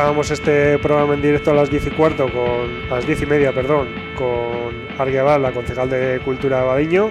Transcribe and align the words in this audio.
comenzábamos 0.00 0.30
este 0.30 0.78
programa 0.78 1.12
en 1.12 1.20
directo 1.20 1.50
a 1.50 1.54
las 1.54 1.68
10 1.68 1.88
y 1.88 1.90
cuarto, 1.90 2.24
con, 2.32 2.90
a 2.90 2.94
las 2.96 3.06
10 3.06 3.20
y 3.20 3.26
media, 3.26 3.52
perdón, 3.52 3.88
con 4.16 4.98
Arguiabal, 4.98 5.42
la 5.42 5.52
concejal 5.52 5.90
de 5.90 6.22
Cultura 6.24 6.56
de 6.56 6.62
Abadiño, 6.62 7.10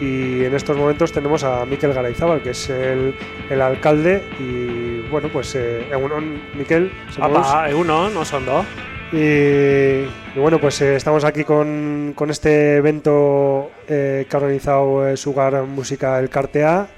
y 0.00 0.44
en 0.44 0.52
estos 0.52 0.76
momentos 0.76 1.12
tenemos 1.12 1.44
a 1.44 1.64
Miquel 1.64 1.92
Garayzábal, 1.92 2.42
que 2.42 2.50
es 2.50 2.68
el, 2.70 3.14
el 3.48 3.60
alcalde, 3.60 4.24
y 4.40 5.08
bueno, 5.10 5.28
pues 5.28 5.54
eh, 5.54 5.86
Egunon, 5.92 6.42
Miquel. 6.58 6.90
Apa, 7.20 7.70
Egunon, 7.70 8.12
no 8.12 8.24
son 8.24 8.44
dos. 8.46 8.66
Y, 9.12 9.16
y, 9.16 10.38
bueno, 10.40 10.58
pues 10.58 10.80
eh, 10.80 10.96
estamos 10.96 11.22
aquí 11.22 11.44
con, 11.44 12.14
con 12.16 12.30
este 12.30 12.78
evento 12.78 13.70
eh, 13.86 14.26
que 14.28 14.36
ha 14.36 14.40
organizado 14.40 15.06
eh, 15.06 15.16
Sugar 15.16 15.62
Música 15.62 16.18
El 16.18 16.30
Cartea, 16.30 16.88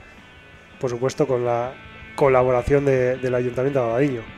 por 0.81 0.89
supuesto 0.89 1.27
con 1.27 1.45
la 1.45 1.75
colaboración 2.15 2.87
de, 2.87 3.19
del 3.19 3.35
Ayuntamiento 3.35 3.81
de 3.81 3.91
Abadiño. 3.91 4.36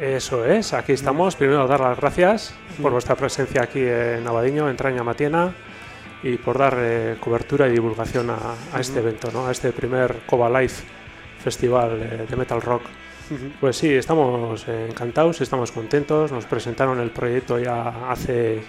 Eso 0.00 0.44
es, 0.44 0.72
aquí 0.74 0.92
estamos. 0.92 1.36
Primero 1.36 1.66
dar 1.66 1.80
las 1.80 1.98
gracias 1.98 2.54
por 2.82 2.92
vuestra 2.92 3.14
presencia 3.14 3.62
aquí 3.62 3.80
en 3.80 4.26
Abadiño, 4.26 4.68
en 4.68 4.76
Traña 4.76 5.02
Matiena, 5.02 5.52
y 6.22 6.36
por 6.36 6.58
dar 6.58 6.76
eh, 6.78 7.16
cobertura 7.20 7.66
y 7.68 7.72
divulgación 7.72 8.30
a, 8.30 8.38
a 8.72 8.80
este 8.80 8.98
evento, 8.98 9.30
¿no? 9.32 9.46
a 9.46 9.52
este 9.52 9.72
primer 9.72 10.20
Cova 10.26 10.48
Life 10.60 10.84
Festival 11.42 12.00
eh, 12.02 12.26
de 12.28 12.36
Metal 12.36 12.60
Rock. 12.60 12.82
Pues 13.60 13.76
sí, 13.76 13.92
estamos 13.92 14.68
eh, 14.68 14.86
encantados, 14.88 15.40
estamos 15.40 15.72
contentos. 15.72 16.30
Nos 16.30 16.44
presentaron 16.44 17.00
el 17.00 17.10
proyecto 17.10 17.58
ya 17.58 18.10
hace 18.10 18.62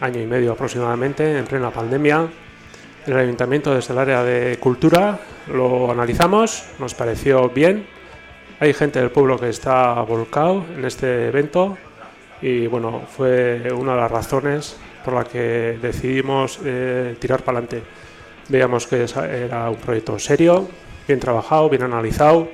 año 0.00 0.20
y 0.20 0.26
medio 0.26 0.52
aproximadamente, 0.52 1.38
en 1.38 1.44
plena 1.44 1.70
pandemia. 1.70 2.26
El 3.06 3.16
ayuntamiento 3.16 3.74
desde 3.74 3.92
el 3.92 3.98
área 3.98 4.24
de 4.24 4.58
cultura 4.58 5.20
lo 5.52 5.90
analizamos, 5.90 6.64
nos 6.78 6.94
pareció 6.94 7.48
bien. 7.50 7.86
Hay 8.62 8.74
gente 8.74 9.00
del 9.00 9.10
pueblo 9.10 9.38
que 9.38 9.48
está 9.48 10.02
volcado 10.02 10.66
en 10.76 10.84
este 10.84 11.28
evento 11.28 11.78
y 12.42 12.66
bueno, 12.66 13.04
fue 13.08 13.72
una 13.72 13.94
de 13.94 14.00
las 14.02 14.10
razones 14.10 14.76
por 15.02 15.14
la 15.14 15.24
que 15.24 15.78
decidimos 15.80 16.60
eh, 16.62 17.16
tirar 17.18 17.42
para 17.42 17.56
adelante. 17.56 17.82
Veíamos 18.50 18.86
que 18.86 19.06
era 19.46 19.70
un 19.70 19.76
proyecto 19.76 20.18
serio, 20.18 20.68
bien 21.08 21.18
trabajado, 21.18 21.70
bien 21.70 21.84
analizado 21.84 22.50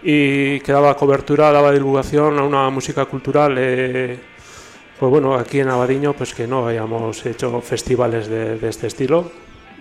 y 0.00 0.60
que 0.60 0.70
daba 0.70 0.96
cobertura, 0.96 1.50
daba 1.50 1.72
divulgación 1.72 2.38
a 2.38 2.44
una 2.44 2.70
música 2.70 3.04
cultural. 3.06 3.56
Eh, 3.58 4.16
pues 4.96 5.10
bueno, 5.10 5.34
aquí 5.34 5.58
en 5.58 5.70
Abadiño, 5.70 6.12
pues 6.12 6.32
que 6.32 6.46
no 6.46 6.68
hayamos 6.68 7.26
hecho 7.26 7.60
festivales 7.62 8.28
de, 8.28 8.60
de 8.60 8.68
este 8.68 8.86
estilo 8.86 9.32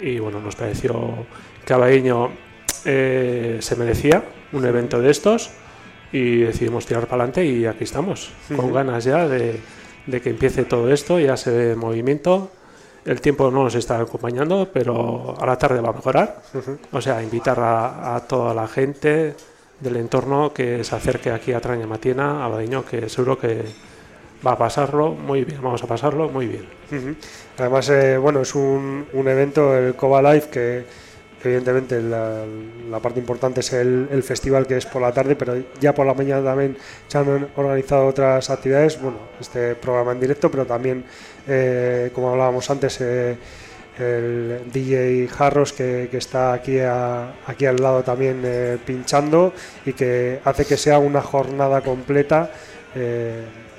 y 0.01 0.17
bueno, 0.17 0.41
nos 0.41 0.55
pareció 0.55 1.27
que 1.63 1.71
Abadiño 1.71 2.31
eh, 2.83 3.59
se 3.61 3.75
merecía 3.75 4.23
un 4.53 4.65
evento 4.65 4.99
de 4.99 5.11
estos 5.11 5.49
y 6.11 6.39
decidimos 6.41 6.85
tirar 6.85 7.03
para 7.07 7.23
adelante 7.23 7.45
y 7.45 7.65
aquí 7.65 7.83
estamos, 7.83 8.31
uh 8.49 8.53
-huh. 8.53 8.55
con 8.57 8.73
ganas 8.73 9.03
ya 9.03 9.27
de, 9.27 9.59
de, 10.07 10.21
que 10.21 10.29
empiece 10.31 10.63
todo 10.65 10.91
esto, 10.91 11.19
ya 11.19 11.37
se 11.37 11.51
ve 11.51 11.75
movimiento. 11.75 12.51
El 13.05 13.21
tiempo 13.21 13.49
no 13.49 13.63
nos 13.63 13.75
está 13.75 13.99
acompañando, 13.99 14.69
pero 14.73 15.35
a 15.39 15.45
la 15.45 15.57
tarde 15.57 15.79
va 15.81 15.89
a 15.89 15.93
mejorar. 15.93 16.41
Uh 16.53 16.57
-huh. 16.57 16.77
O 16.91 17.01
sea, 17.01 17.21
invitar 17.23 17.59
a, 17.59 18.15
a, 18.15 18.19
toda 18.27 18.53
la 18.53 18.67
gente 18.67 19.35
del 19.79 19.95
entorno 19.95 20.51
que 20.53 20.83
se 20.83 20.95
acerque 20.95 21.31
aquí 21.31 21.53
a 21.53 21.61
Traña 21.61 21.87
Matiena, 21.87 22.43
a 22.43 22.49
Badiño, 22.49 22.83
que 22.83 23.07
seguro 23.07 23.37
que 23.37 23.63
va 24.45 24.51
a 24.53 24.57
pasarlo 24.57 25.11
muy 25.11 25.43
bien, 25.45 25.61
vamos 25.61 25.81
a 25.83 25.87
pasarlo 25.87 26.29
muy 26.29 26.47
bien. 26.47 26.65
Uh 26.91 26.95
-huh. 26.95 27.15
Además, 27.57 27.89
eh, 27.89 28.17
bueno, 28.17 28.41
es 28.41 28.53
un, 28.55 29.05
un 29.13 29.27
evento, 29.27 29.75
el 29.75 29.95
Cova 29.95 30.21
Life, 30.21 30.49
que 30.49 30.85
evidentemente 31.43 32.01
la, 32.01 32.99
parte 33.01 33.19
importante 33.19 33.61
es 33.61 33.73
el, 33.73 34.23
festival 34.23 34.67
que 34.67 34.77
es 34.77 34.85
por 34.85 35.01
la 35.01 35.11
tarde, 35.11 35.35
pero 35.35 35.55
ya 35.79 35.93
por 35.93 36.05
la 36.05 36.13
mañana 36.13 36.43
también 36.43 36.77
se 37.07 37.17
han 37.17 37.47
organizado 37.55 38.07
otras 38.07 38.49
actividades, 38.49 39.01
bueno, 39.01 39.17
este 39.39 39.75
programa 39.75 40.11
en 40.11 40.19
directo, 40.19 40.51
pero 40.51 40.65
también, 40.65 41.03
eh, 41.47 42.11
como 42.13 42.31
hablábamos 42.31 42.69
antes, 42.69 42.99
eh, 43.01 43.37
el 43.97 44.61
DJ 44.71 45.27
Jarros 45.27 45.73
que, 45.73 46.09
está 46.13 46.53
aquí, 46.53 46.79
aquí 46.79 47.65
al 47.65 47.75
lado 47.77 48.01
también 48.01 48.41
eh, 48.45 48.77
pinchando 48.85 49.53
y 49.85 49.91
que 49.91 50.39
hace 50.45 50.65
que 50.65 50.77
sea 50.77 50.99
una 50.99 51.21
jornada 51.21 51.81
completa 51.81 52.51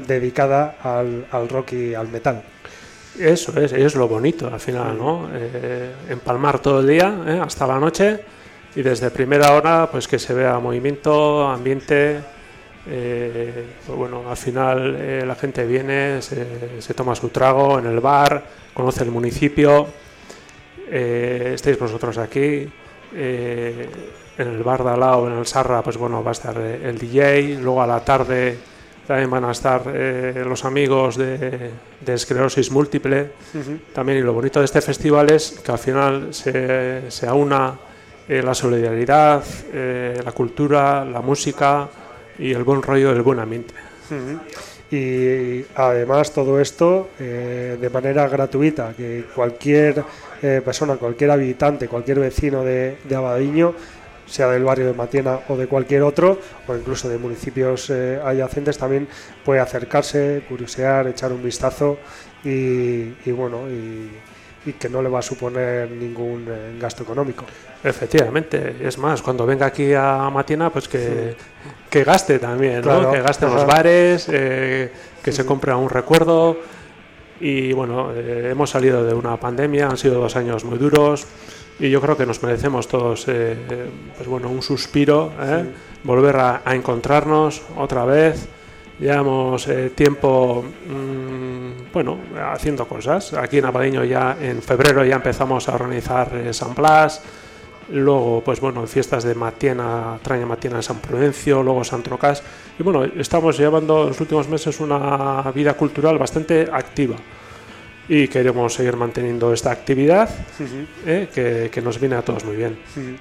dedicada 0.06 0.76
al 0.82 1.48
rock 1.48 1.72
y 1.72 1.94
al 1.94 2.08
metal. 2.08 2.42
Eso 3.18 3.58
es, 3.60 3.72
es 3.72 3.94
lo 3.96 4.08
bonito 4.08 4.46
al 4.46 4.60
final, 4.60 4.96
¿no? 4.96 5.28
Eh, 5.34 5.92
empalmar 6.08 6.60
todo 6.60 6.80
el 6.80 6.86
día 6.86 7.22
¿eh? 7.26 7.40
hasta 7.42 7.66
la 7.66 7.78
noche 7.78 8.20
y 8.74 8.82
desde 8.82 9.10
primera 9.10 9.52
hora 9.54 9.88
pues 9.90 10.06
que 10.06 10.18
se 10.18 10.32
vea 10.32 10.58
movimiento, 10.58 11.46
ambiente. 11.46 12.20
Eh, 12.86 13.66
pues 13.84 13.98
bueno, 13.98 14.30
al 14.30 14.36
final 14.36 14.96
eh, 14.98 15.24
la 15.26 15.34
gente 15.34 15.66
viene, 15.66 16.22
se, 16.22 16.80
se, 16.80 16.94
toma 16.94 17.14
su 17.14 17.28
trago 17.28 17.78
en 17.78 17.86
el 17.86 18.00
bar, 18.00 18.42
conoce 18.72 19.04
el 19.04 19.10
municipio. 19.10 19.86
Estáis 20.90 21.78
vosotros 21.78 22.18
aquí. 22.18 22.68
En 23.12 24.48
el 24.48 24.62
bar 24.62 24.82
de 24.82 24.90
al 24.90 25.00
lado, 25.00 25.28
en 25.28 25.38
el 25.38 25.46
Sarra, 25.46 25.82
pues 25.82 25.96
bueno, 25.96 26.24
va 26.24 26.30
a 26.30 26.32
estar 26.32 26.56
el 26.58 26.98
DJ. 26.98 27.58
Luego 27.60 27.82
a 27.82 27.86
la 27.86 28.04
tarde 28.04 28.58
también 29.10 29.28
van 29.28 29.44
a 29.44 29.50
estar 29.50 29.82
eh, 29.92 30.44
los 30.46 30.64
amigos 30.64 31.16
de, 31.16 31.70
de 32.00 32.14
esclerosis 32.14 32.70
múltiple. 32.70 33.22
Uh 33.52 33.58
-huh. 33.58 33.78
También, 33.92 34.18
y 34.18 34.22
lo 34.22 34.32
bonito 34.32 34.60
de 34.60 34.66
este 34.66 34.80
festival 34.80 35.32
es 35.32 35.58
que 35.64 35.72
al 35.72 35.80
final 35.80 36.32
se, 36.32 37.10
se 37.10 37.26
aúna 37.26 37.74
eh, 38.28 38.40
la 38.40 38.54
solidaridad, 38.54 39.42
eh, 39.72 40.20
la 40.24 40.30
cultura, 40.30 41.04
la 41.04 41.20
música 41.22 41.88
y 42.38 42.52
el 42.52 42.62
buen 42.62 42.82
rollo, 42.82 43.10
el 43.10 43.22
buen 43.22 43.40
ambiente. 43.40 43.74
Uh 44.10 44.14
-huh. 44.14 44.38
Y 44.92 45.66
además 45.74 46.32
todo 46.32 46.60
esto 46.60 47.10
eh, 47.18 47.78
de 47.80 47.90
manera 47.90 48.28
gratuita, 48.28 48.94
que 48.96 49.24
cualquier 49.34 50.04
eh, 50.40 50.62
persona, 50.64 50.94
cualquier 50.94 51.32
habitante, 51.32 51.88
cualquier 51.88 52.20
vecino 52.20 52.62
de, 52.62 52.96
de 53.08 53.14
Abadiño 53.16 53.74
sea 54.30 54.48
del 54.48 54.64
barrio 54.64 54.86
de 54.86 54.94
Matiena 54.94 55.40
o 55.48 55.56
de 55.56 55.66
cualquier 55.66 56.02
otro, 56.02 56.38
o 56.66 56.74
incluso 56.74 57.08
de 57.08 57.18
municipios 57.18 57.90
eh, 57.90 58.20
adyacentes, 58.24 58.78
también 58.78 59.08
puede 59.44 59.60
acercarse, 59.60 60.44
curiosear, 60.48 61.08
echar 61.08 61.32
un 61.32 61.42
vistazo 61.42 61.98
y, 62.44 63.12
y 63.24 63.32
bueno, 63.32 63.68
y, 63.68 64.08
y, 64.70 64.72
que 64.74 64.88
no 64.88 65.02
le 65.02 65.08
va 65.08 65.18
a 65.18 65.22
suponer 65.22 65.90
ningún 65.90 66.46
eh, 66.48 66.78
gasto 66.80 67.02
económico. 67.02 67.44
Efectivamente, 67.82 68.76
es 68.80 68.98
más, 68.98 69.20
cuando 69.20 69.44
venga 69.44 69.66
aquí 69.66 69.92
a 69.94 70.30
Matiena, 70.30 70.70
pues 70.70 70.86
que, 70.86 71.34
sí. 71.36 71.70
que 71.90 72.04
gaste 72.04 72.38
también, 72.38 72.82
claro. 72.82 73.02
¿no? 73.02 73.12
que 73.12 73.22
gaste 73.22 73.46
en 73.46 73.54
los 73.54 73.66
bares, 73.66 74.28
eh, 74.30 74.92
que 75.22 75.32
sí. 75.32 75.38
se 75.38 75.46
compre 75.46 75.74
un 75.74 75.90
recuerdo. 75.90 76.56
Y 77.42 77.72
bueno, 77.72 78.12
hemos 78.14 78.68
salido 78.68 79.02
de 79.02 79.14
una 79.14 79.38
pandemia, 79.38 79.88
han 79.88 79.96
sido 79.96 80.20
dos 80.20 80.36
años 80.36 80.62
muy 80.62 80.76
duros 80.76 81.26
y 81.80 81.88
yo 81.88 82.00
creo 82.00 82.16
que 82.16 82.26
nos 82.26 82.42
merecemos 82.42 82.86
todos 82.86 83.24
eh, 83.28 83.56
pues 84.16 84.28
bueno, 84.28 84.50
un 84.50 84.62
suspiro, 84.62 85.32
¿eh? 85.40 85.64
sí. 85.64 86.00
volver 86.04 86.36
a, 86.36 86.62
a, 86.64 86.74
encontrarnos 86.74 87.62
otra 87.76 88.04
vez. 88.04 88.46
Llevamos 88.98 89.66
eh, 89.66 89.90
tiempo 89.94 90.62
mmm, 90.62 91.90
bueno, 91.90 92.18
haciendo 92.52 92.86
cosas. 92.86 93.32
Aquí 93.32 93.58
en 93.58 93.64
Abadiño 93.64 94.04
ya 94.04 94.36
en 94.38 94.60
febrero 94.60 95.02
ya 95.04 95.16
empezamos 95.16 95.70
a 95.70 95.74
organizar 95.74 96.30
San 96.52 96.74
Blas, 96.74 97.22
luego 97.90 98.42
pues 98.44 98.60
bueno, 98.60 98.86
fiestas 98.86 99.24
de 99.24 99.34
Matiena, 99.34 100.18
Traña 100.22 100.44
Matiena 100.44 100.76
en 100.76 100.82
San 100.82 100.98
Prudencio, 100.98 101.62
luego 101.62 101.82
San 101.82 102.02
Trocas. 102.02 102.42
Y 102.78 102.82
bueno, 102.82 103.04
estamos 103.04 103.56
llevando 103.56 104.02
en 104.02 104.08
los 104.08 104.20
últimos 104.20 104.46
meses 104.48 104.80
una 104.80 105.50
vida 105.54 105.72
cultural 105.72 106.18
bastante 106.18 106.68
activa 106.70 107.16
y 108.10 108.26
queremos 108.26 108.74
seguir 108.74 108.96
manteniendo 108.96 109.52
esta 109.52 109.70
actividad 109.70 110.28
uh 110.58 110.62
-huh. 110.64 110.86
eh, 111.06 111.28
que, 111.32 111.70
que, 111.70 111.80
nos 111.80 112.00
viene 112.00 112.16
a 112.16 112.22
todos 112.22 112.44
muy 112.44 112.56
bien. 112.56 112.76
Uh 112.96 113.00
-huh. 113.00 113.16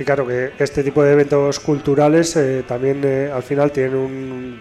Y 0.00 0.04
claro 0.04 0.26
que 0.26 0.50
este 0.58 0.82
tipo 0.82 1.02
de 1.04 1.12
eventos 1.12 1.60
culturales 1.60 2.34
eh, 2.34 2.64
también 2.66 3.02
eh, 3.04 3.30
al 3.32 3.44
final 3.44 3.70
tienen 3.70 3.94
un, 3.94 4.58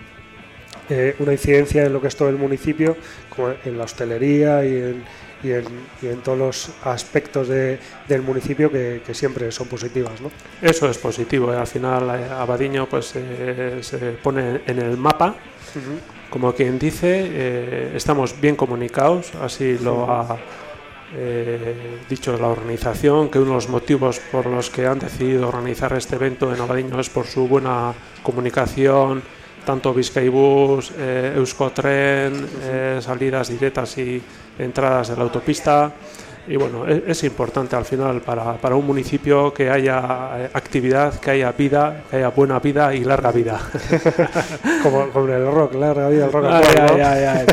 eh, 0.88 1.16
una 1.18 1.32
incidencia 1.32 1.84
en 1.84 1.94
lo 1.94 2.00
que 2.00 2.10
es 2.10 2.16
todo 2.16 2.30
el 2.30 2.36
municipio, 2.36 2.96
como 3.36 3.54
en 3.66 3.76
la 3.76 3.86
hostelería 3.86 4.64
y 4.64 4.76
en, 4.76 5.04
y 5.42 5.52
en, 5.52 5.66
y 6.04 6.08
en 6.10 6.22
todos 6.22 6.38
los 6.38 6.72
aspectos 6.84 7.48
de, 7.48 7.80
del 8.08 8.22
municipio 8.22 8.70
que, 8.70 9.02
que, 9.04 9.16
siempre 9.16 9.52
son 9.52 9.68
positivas. 9.68 10.22
¿no? 10.22 10.30
Eso 10.62 10.88
es 10.88 11.00
positivo, 11.00 11.50
al 11.50 11.66
final 11.66 12.08
Abadiño 12.10 12.88
pues, 12.88 13.16
se 13.82 13.98
pone 14.22 14.62
en 14.68 14.78
el 14.78 14.96
mapa. 14.96 15.36
Uh 15.76 15.80
-huh 15.80 16.21
como 16.32 16.54
quien 16.54 16.80
dice, 16.80 17.28
eh, 17.30 17.94
estamos 17.94 18.42
bien 18.42 18.56
comunicados, 18.56 19.36
así 19.36 19.78
lo 19.78 20.12
ha 20.12 20.40
eh, 21.14 22.00
dicho 22.10 22.36
la 22.38 22.48
organización, 22.48 23.30
que 23.30 23.38
uno 23.38 23.50
de 23.50 23.56
los 23.56 23.70
motivos 23.70 24.20
por 24.32 24.48
los 24.48 24.72
que 24.72 24.88
han 24.88 24.98
decidido 24.98 25.48
organizar 25.50 25.94
este 25.94 26.16
evento 26.16 26.52
en 26.52 26.60
Abadiño 26.60 27.00
es 27.00 27.10
por 27.12 27.28
su 27.28 27.48
buena 27.48 27.94
comunicación 28.24 29.22
tanto 29.66 29.94
Bizkaibus, 29.94 30.92
eh, 30.98 31.34
Euskotren, 31.36 32.34
eh, 32.64 33.00
salidas 33.02 33.50
directas 33.50 33.98
y 33.98 34.22
entradas 34.58 35.10
de 35.10 35.16
la 35.16 35.24
autopista. 35.24 35.92
Y 36.52 36.58
bueno, 36.58 36.86
es, 36.86 37.02
es 37.08 37.24
importante 37.24 37.78
al 37.78 37.86
final 37.86 38.20
para, 38.20 38.56
para, 38.56 38.76
un 38.76 38.86
municipio 38.86 39.54
que 39.54 39.70
haya 39.70 40.32
eh, 40.36 40.50
actividad, 40.54 41.18
que 41.18 41.32
haya 41.32 41.54
vida, 41.54 42.04
que 42.10 42.18
haya 42.18 42.28
buena 42.28 42.60
vida 42.60 42.94
y 42.94 43.06
larga 43.06 43.32
vida. 43.32 43.58
como, 44.84 45.08
como 45.12 45.28
el 45.30 45.50
rock, 45.50 45.76
larga 45.76 46.10
vida, 46.10 46.26
el 46.26 46.32
rock. 46.34 46.46
Ay, 46.50 47.00
ay, 47.00 47.24
ay, 47.24 47.46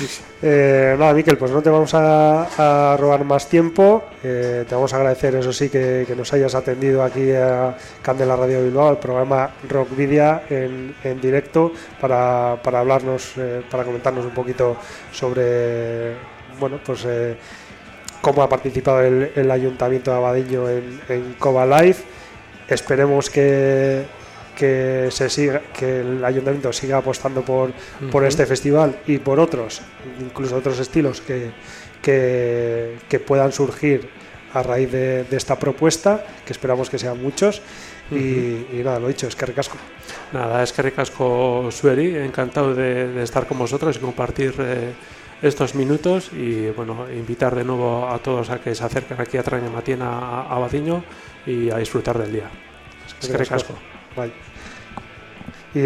eh, 0.42 0.96
nada, 0.98 1.12
Miquel, 1.12 1.36
pues 1.36 1.50
no 1.50 1.60
te 1.60 1.68
vamos 1.68 1.92
a, 1.92 2.92
a 2.92 2.96
robar 2.96 3.26
más 3.26 3.46
tiempo. 3.46 4.04
Eh, 4.24 4.64
te 4.66 4.74
vamos 4.74 4.90
a 4.94 4.96
agradecer, 4.96 5.34
eso 5.34 5.52
sí, 5.52 5.68
que, 5.68 6.04
que, 6.06 6.16
nos 6.16 6.32
hayas 6.32 6.54
atendido 6.54 7.02
aquí 7.02 7.32
a 7.32 7.76
Candela 8.00 8.36
Radio 8.36 8.64
Bilbao, 8.64 8.92
el 8.92 8.96
programa 8.96 9.50
Rock 9.68 9.94
Vidia 9.94 10.44
en, 10.48 10.94
en 11.04 11.20
directo, 11.20 11.72
para, 12.00 12.58
para 12.62 12.80
hablarnos, 12.80 13.34
eh, 13.36 13.60
para 13.70 13.84
comentarnos 13.84 14.24
un 14.24 14.32
poquito 14.32 14.78
sobre, 15.12 16.14
bueno, 16.58 16.80
pues 16.82 17.04
eh, 17.06 17.36
cómo 18.20 18.42
ha 18.42 18.48
participado 18.48 19.00
el, 19.02 19.32
el 19.34 19.50
Ayuntamiento 19.50 20.10
de 20.10 20.16
Abadiño 20.16 20.68
en, 20.68 21.00
en 21.08 21.34
Coba 21.38 21.66
Live. 21.66 21.96
Esperemos 22.68 23.30
que, 23.30 24.04
que, 24.56 25.08
se 25.10 25.30
siga, 25.30 25.60
que 25.72 26.00
el 26.00 26.24
Ayuntamiento 26.24 26.72
siga 26.72 26.98
apostando 26.98 27.42
por, 27.42 27.70
uh 27.70 27.72
-huh. 27.72 28.10
por 28.10 28.24
este 28.24 28.46
festival 28.46 28.98
y 29.06 29.18
por 29.18 29.38
otros, 29.38 29.82
incluso 30.20 30.56
otros 30.56 30.78
estilos 30.80 31.20
que, 31.20 31.50
que, 32.02 32.96
que 33.08 33.20
puedan 33.20 33.52
surgir 33.52 34.08
a 34.52 34.62
raíz 34.62 34.90
de, 34.90 35.24
de, 35.24 35.36
esta 35.36 35.58
propuesta, 35.58 36.24
que 36.44 36.52
esperamos 36.52 36.88
que 36.88 36.98
sean 36.98 37.22
muchos. 37.22 37.60
Uh 38.10 38.14
-huh. 38.14 38.18
y, 38.18 38.80
y, 38.80 38.82
nada, 38.84 38.98
lo 38.98 39.08
dicho, 39.08 39.26
es 39.28 39.36
que 39.36 39.46
ricasco. 39.46 39.76
Nada, 40.32 40.62
es 40.62 40.72
que 40.72 40.82
ricasco 40.82 41.68
Sueri, 41.70 42.16
encantado 42.16 42.74
de, 42.74 43.12
de, 43.12 43.22
estar 43.22 43.46
con 43.46 43.58
vosotros 43.58 43.96
y 43.96 44.00
compartir. 44.00 44.54
Eh, 44.58 44.92
estos 45.42 45.74
minutos 45.74 46.30
y 46.32 46.70
bueno, 46.70 47.06
invitar 47.12 47.54
de 47.54 47.64
nuevo 47.64 48.08
a 48.08 48.18
todos 48.18 48.50
a 48.50 48.60
que 48.60 48.74
se 48.74 48.84
acerquen 48.84 49.20
aquí 49.20 49.36
a 49.36 49.42
Traña 49.42 49.68
Matiena 49.70 50.08
a, 50.08 50.54
a 50.54 50.58
Badiño 50.58 51.04
y 51.46 51.70
a 51.70 51.76
disfrutar 51.76 52.18
del 52.18 52.32
día. 52.32 52.50
Es 53.20 53.28
que 53.28 53.36
recasco. 53.36 53.74
Vale. 54.16 54.32
Y 55.74 55.80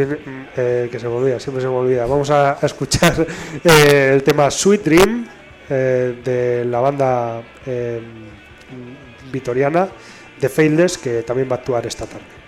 eh, 0.57 0.89
que 0.91 0.99
se 1.01 1.09
me 1.09 1.15
olvida, 1.15 1.41
siempre 1.41 1.61
se 1.63 1.69
me 1.69 1.75
olvida. 1.75 2.07
Vamos 2.07 2.31
a, 2.31 2.53
a 2.53 2.67
escuchar 2.67 3.27
eh, 3.65 4.13
el 4.15 4.23
tema 4.23 4.51
Sweet 4.51 4.85
Dream 4.85 5.27
eh, 5.69 6.21
de 6.25 6.65
la 6.65 6.81
banda 6.81 7.43
eh, 7.67 8.01
vitoriana 9.33 9.89
de 10.41 10.49
Faithless 10.49 10.97
que 10.97 11.23
también 11.23 11.49
va 11.51 11.57
a 11.57 11.59
actuar 11.59 11.85
esta 11.87 12.07
tarde. 12.07 12.40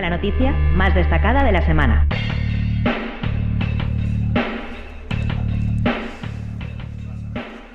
La 0.00 0.10
noticia 0.10 0.52
más 0.52 0.94
destacada 0.94 1.44
de 1.44 1.52
la 1.52 1.64
semana. 1.64 2.06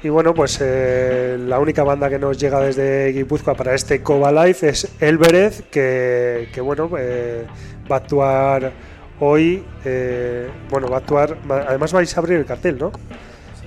Y 0.02 0.08
bueno, 0.08 0.34
pues 0.34 0.60
eh, 0.62 1.38
la 1.38 1.60
única 1.60 1.84
banda 1.84 2.10
que 2.10 2.18
nos 2.20 2.40
llega 2.40 2.62
desde 2.62 3.12
Guipúzcoa 3.12 3.54
para 3.56 3.74
este 3.76 4.02
Coba 4.02 4.32
Life 4.32 4.70
es 4.70 4.96
Elberez, 5.02 5.64
que, 5.70 6.48
que 6.54 6.62
bueno, 6.62 6.90
eh, 6.98 7.46
va 7.92 7.98
a 7.98 8.00
actuar 8.00 8.72
hoy. 9.20 9.66
eh, 9.84 10.50
bueno, 10.70 10.88
va 10.88 10.98
a 10.98 11.00
actuar. 11.00 11.38
Además, 11.68 11.92
vais 11.92 12.16
a 12.16 12.20
abrir 12.22 12.38
el 12.38 12.46
cartel, 12.46 12.78
¿no? 12.80 12.94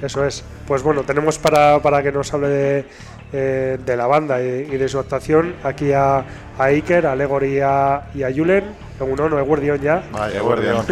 Eso 0.00 0.24
es. 0.24 0.42
Pues 0.66 0.82
bueno, 0.82 1.02
tenemos 1.02 1.38
para, 1.38 1.80
para 1.80 2.02
que 2.02 2.10
nos 2.10 2.32
hable 2.32 2.48
de, 2.48 2.84
eh, 3.32 3.78
de 3.84 3.96
la 3.96 4.06
banda 4.06 4.42
y, 4.42 4.68
y 4.70 4.76
de 4.76 4.88
su 4.88 4.98
actuación 4.98 5.54
aquí 5.64 5.92
a, 5.92 6.18
a 6.58 6.64
Iker, 6.64 7.06
a 7.06 7.16
Legor 7.16 7.44
y 7.44 7.60
a, 7.60 8.02
y 8.14 8.22
a 8.22 8.32
Julen. 8.32 8.64
Uno, 9.00 9.28
no 9.28 9.40
es 9.40 9.46
Guardión 9.46 9.80
ya. 9.80 10.04
Vaya, 10.12 10.40
guardián. 10.40 10.84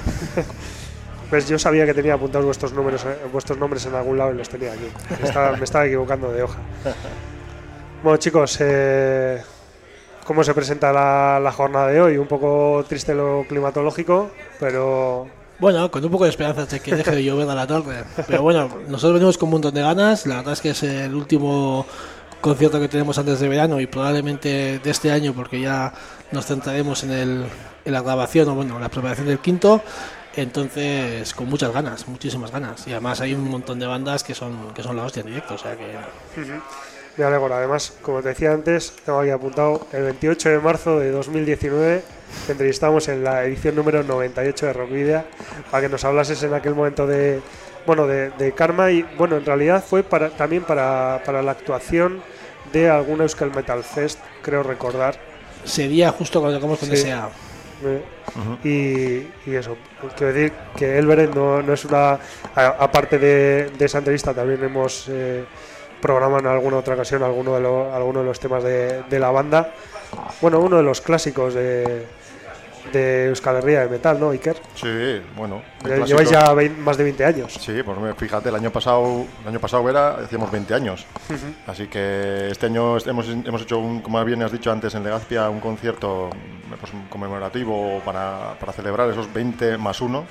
Pues 1.29 1.49
yo 1.49 1.59
sabía 1.59 1.85
que 1.85 1.93
tenía 1.93 2.13
apuntados 2.13 2.45
vuestros 2.45 2.71
números, 2.71 3.03
eh, 3.03 3.17
vuestros 3.33 3.57
nombres 3.59 3.85
en 3.85 3.95
algún 3.95 4.17
lado 4.17 4.31
y 4.31 4.37
los 4.37 4.47
tenía 4.47 4.71
aquí. 4.71 4.87
Me 5.21 5.27
estaba, 5.27 5.57
me 5.57 5.63
estaba 5.65 5.85
equivocando 5.85 6.31
de 6.31 6.43
hoja. 6.43 6.57
Bueno, 8.01 8.15
chicos, 8.17 8.57
eh, 8.61 9.41
¿cómo 10.23 10.41
se 10.45 10.53
presenta 10.53 10.93
la, 10.93 11.37
la 11.43 11.51
jornada 11.51 11.87
de 11.87 11.99
hoy? 11.99 12.17
Un 12.17 12.27
poco 12.27 12.85
triste 12.87 13.13
lo 13.13 13.43
climatológico, 13.45 14.31
pero 14.57 15.27
Bueno, 15.59 15.89
con 15.89 16.05
un 16.05 16.11
poco 16.11 16.25
de 16.25 16.29
esperanza 16.29 16.65
de 16.65 16.79
que 16.79 16.95
deje 16.95 17.11
de 17.11 17.23
llover 17.23 17.49
a 17.49 17.55
la 17.55 17.65
tarde. 17.65 18.03
Pero 18.27 18.43
bueno, 18.43 18.69
nosotros 18.87 19.13
venimos 19.13 19.37
con 19.37 19.47
un 19.47 19.53
montón 19.53 19.73
de 19.73 19.81
ganas. 19.81 20.27
La 20.27 20.37
verdad 20.37 20.53
es 20.53 20.61
que 20.61 20.69
es 20.69 20.83
el 20.83 21.15
último 21.15 21.85
concierto 22.41 22.79
que 22.79 22.87
tenemos 22.87 23.17
antes 23.17 23.39
de 23.39 23.47
verano 23.47 23.79
y 23.79 23.87
probablemente 23.87 24.79
de 24.79 24.89
este 24.89 25.11
año 25.11 25.33
porque 25.33 25.59
ya 25.59 25.91
nos 26.31 26.45
centraremos 26.45 27.03
en, 27.03 27.11
el, 27.11 27.45
en 27.83 27.91
la 27.91 28.01
grabación 28.01 28.49
o 28.49 28.55
bueno, 28.55 28.79
la 28.79 28.89
preparación 28.89 29.27
del 29.27 29.39
quinto. 29.39 29.81
Entonces, 30.35 31.33
con 31.33 31.49
muchas 31.49 31.73
ganas, 31.73 32.07
muchísimas 32.07 32.51
ganas. 32.51 32.85
Y 32.87 32.91
además 32.91 33.19
hay 33.21 33.33
un 33.33 33.49
montón 33.49 33.79
de 33.79 33.87
bandas 33.87 34.23
que 34.23 34.35
son, 34.35 34.71
que 34.75 34.83
son 34.83 34.95
la 34.95 35.03
hostia 35.03 35.21
en 35.21 35.27
directo. 35.27 35.55
O 35.55 35.57
sea 35.57 35.75
que 35.75 35.95
Además, 37.17 37.93
como 38.01 38.21
te 38.21 38.29
decía 38.29 38.51
antes, 38.51 38.93
tengo 39.05 39.19
aquí 39.19 39.29
apuntado 39.31 39.87
el 39.91 40.03
28 40.03 40.49
de 40.49 40.59
marzo 40.59 40.99
de 40.99 41.11
2019. 41.11 42.01
Te 42.45 42.51
entrevistamos 42.51 43.07
en 43.07 43.23
la 43.23 43.43
edición 43.45 43.75
número 43.75 44.03
98 44.03 44.65
de 44.67 44.73
Rockvidia 44.73 45.25
para 45.71 45.81
que 45.81 45.89
nos 45.89 46.03
hablases 46.05 46.43
en 46.43 46.53
aquel 46.53 46.75
momento 46.75 47.07
de 47.07 47.41
bueno 47.85 48.05
de, 48.05 48.29
de 48.31 48.51
Karma 48.51 48.91
y 48.91 49.01
bueno 49.17 49.37
en 49.37 49.45
realidad 49.45 49.83
fue 49.83 50.03
para 50.03 50.29
también 50.29 50.63
para, 50.63 51.21
para 51.25 51.41
la 51.41 51.51
actuación 51.51 52.21
de 52.73 52.89
algún 52.89 53.21
Euskal 53.21 53.55
Metal 53.55 53.81
Fest 53.81 54.19
creo 54.41 54.61
recordar 54.61 55.15
sería 55.63 56.11
justo 56.11 56.41
cuando 56.41 56.57
tocamos 56.59 56.79
con 56.79 56.89
Sí. 56.89 56.95
Eh, 57.85 58.01
y, 59.45 59.49
y 59.49 59.55
eso, 59.55 59.77
quiero 60.17 60.33
decir 60.33 60.51
que 60.75 60.97
Elberen 60.97 61.31
no, 61.33 61.61
no 61.61 61.73
es 61.73 61.85
una. 61.85 62.13
a- 62.55 62.75
aparte 62.79 63.17
de, 63.19 63.69
de 63.77 63.85
esa 63.85 63.99
entrevista, 63.99 64.33
también 64.33 64.61
hemos 64.63 65.05
eh, 65.09 65.45
programado 66.01 66.39
en 66.39 66.47
alguna 66.47 66.77
otra 66.77 66.93
ocasión 66.95 67.23
alguno 67.23 67.55
de, 67.55 67.61
lo- 67.61 67.93
alguno 67.93 68.19
de 68.19 68.25
los 68.25 68.39
temas 68.39 68.63
de, 68.63 69.03
de 69.03 69.19
la 69.19 69.31
banda. 69.31 69.71
Bueno, 70.41 70.59
uno 70.59 70.77
de 70.77 70.83
los 70.83 71.01
clásicos 71.01 71.53
de, 71.53 72.05
de 72.93 73.25
Euskal 73.27 73.57
Herria 73.57 73.81
de 73.81 73.89
metal, 73.89 74.19
¿no, 74.19 74.29
Iker? 74.29 74.55
Sí, 74.75 75.21
bueno. 75.35 75.61
Lleváis 76.05 76.29
ya 76.29 76.53
vein- 76.53 76.79
más 76.79 76.97
de 76.97 77.03
20 77.03 77.25
años. 77.25 77.53
Sí, 77.59 77.83
pues 77.83 77.97
fíjate, 78.17 78.49
el 78.49 78.55
año 78.55 78.71
pasado, 78.71 79.25
el 79.41 79.47
año 79.49 79.59
pasado 79.59 79.89
era, 79.89 80.11
hacíamos 80.15 80.49
20 80.51 80.73
años. 80.73 81.05
Así 81.67 81.87
que 81.87 82.49
este 82.51 82.67
año 82.67 82.97
hemos, 82.99 83.27
hemos 83.27 83.61
hecho, 83.61 83.79
un, 83.79 84.01
como 84.01 84.23
bien 84.23 84.41
has 84.43 84.51
dicho 84.51 84.71
antes, 84.71 84.95
en 84.95 85.03
Legazpia, 85.03 85.49
un 85.49 85.59
concierto 85.59 86.29
pues, 86.79 86.93
un 86.93 87.07
conmemorativo 87.07 88.01
para, 88.05 88.55
para 88.59 88.71
celebrar 88.71 89.09
esos 89.09 89.31
20 89.33 89.77
más 89.77 89.99
1. 89.99 90.25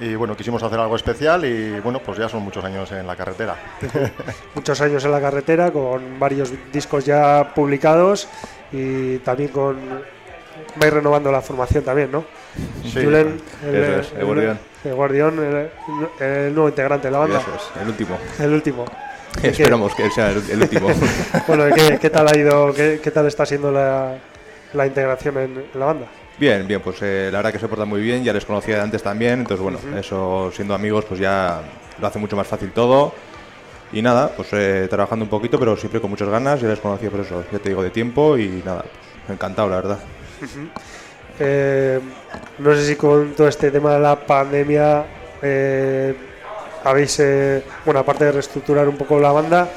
Y 0.00 0.14
bueno, 0.16 0.36
quisimos 0.36 0.62
hacer 0.62 0.78
algo 0.80 0.96
especial 0.96 1.44
y 1.44 1.78
bueno, 1.80 2.00
pues 2.00 2.18
ya 2.18 2.28
son 2.28 2.42
muchos 2.42 2.64
años 2.64 2.90
en 2.92 3.06
la 3.06 3.14
carretera. 3.14 3.54
Muchos 4.54 4.80
años 4.80 5.04
en 5.04 5.12
la 5.12 5.20
carretera, 5.20 5.70
con 5.70 6.18
varios 6.18 6.52
discos 6.72 7.04
ya 7.04 7.52
publicados 7.54 8.26
y 8.72 9.18
también 9.18 9.50
con. 9.50 9.76
vais 10.76 10.92
renovando 10.92 11.30
la 11.30 11.40
formación 11.40 11.84
también, 11.84 12.10
¿no? 12.10 12.24
Sí, 12.82 13.04
Julen, 13.04 13.40
Eso 13.62 14.00
es, 14.00 14.12
el 14.18 14.24
Guardián. 14.24 14.58
el 14.84 14.94
Guardián, 14.94 15.38
el, 15.38 16.26
el 16.26 16.54
nuevo 16.54 16.68
integrante 16.68 17.06
de 17.08 17.12
la 17.12 17.18
banda, 17.18 17.38
Eso 17.40 17.50
es, 17.54 17.82
el 17.82 17.88
último. 17.88 18.18
el 18.40 18.52
último. 18.52 18.84
¿Y 19.38 19.40
qué- 19.42 19.48
Esperamos 19.48 19.94
que 19.94 20.10
sea 20.10 20.30
el, 20.30 20.42
el 20.50 20.62
último. 20.62 20.88
Bueno, 21.46 21.64
¿qué, 21.74 21.98
qué 22.00 22.10
tal 22.10 22.26
ha 22.28 22.36
ido, 22.36 22.72
qué, 22.74 22.98
qué 23.02 23.10
tal 23.12 23.26
está 23.26 23.46
siendo 23.46 23.70
la, 23.70 24.16
la 24.72 24.86
integración 24.86 25.38
en, 25.38 25.64
en 25.72 25.80
la 25.80 25.86
banda? 25.86 26.06
bien, 26.38 26.66
bien, 26.66 26.80
pues 26.80 27.00
eh, 27.02 27.28
la 27.30 27.38
verdad 27.38 27.52
que 27.52 27.58
se 27.60 27.68
porta 27.68 27.84
muy 27.84 28.00
bien, 28.00 28.24
ya 28.24 28.32
les 28.32 28.44
conocía 28.44 28.76
de 28.76 28.82
antes 28.82 29.02
también, 29.02 29.40
entonces 29.40 29.62
bueno, 29.62 29.78
eso 29.96 30.50
siendo 30.52 30.74
amigos 30.74 31.04
pues 31.04 31.20
ya 31.20 31.60
lo 32.00 32.06
hace 32.06 32.18
mucho 32.18 32.36
más 32.36 32.46
fácil 32.46 32.72
todo. 32.72 33.12
Y 33.92 34.00
nada, 34.00 34.32
pues 34.34 34.48
eh, 34.52 34.86
trabajando 34.88 35.24
un 35.24 35.28
poquito, 35.28 35.58
pero 35.58 35.76
siempre 35.76 36.00
con 36.00 36.10
muchas 36.10 36.28
ganas, 36.28 36.60
ya 36.60 36.66
les 36.68 36.80
conocía 36.80 37.10
por 37.10 37.20
eso, 37.20 37.44
ya 37.52 37.58
te 37.58 37.68
digo, 37.68 37.82
de 37.82 37.90
tiempo 37.90 38.38
y 38.38 38.62
nada, 38.64 38.82
pues, 38.82 39.36
encantado 39.36 39.68
la 39.68 39.76
verdad. 39.76 39.98
Eh, 41.38 41.98
no 42.58 42.74
sé 42.74 42.86
si 42.86 42.96
con 42.96 43.32
todo 43.34 43.48
este 43.48 43.70
tema 43.70 43.94
de 43.94 44.00
la 44.00 44.16
pandemia 44.16 45.04
eh, 45.40 46.14
habéis, 46.84 47.18
eh, 47.20 47.62
bueno, 47.84 48.00
aparte 48.00 48.26
de 48.26 48.32
reestructurar 48.32 48.88
un 48.88 48.96
poco 48.96 49.18
la 49.18 49.32
banda, 49.32 49.68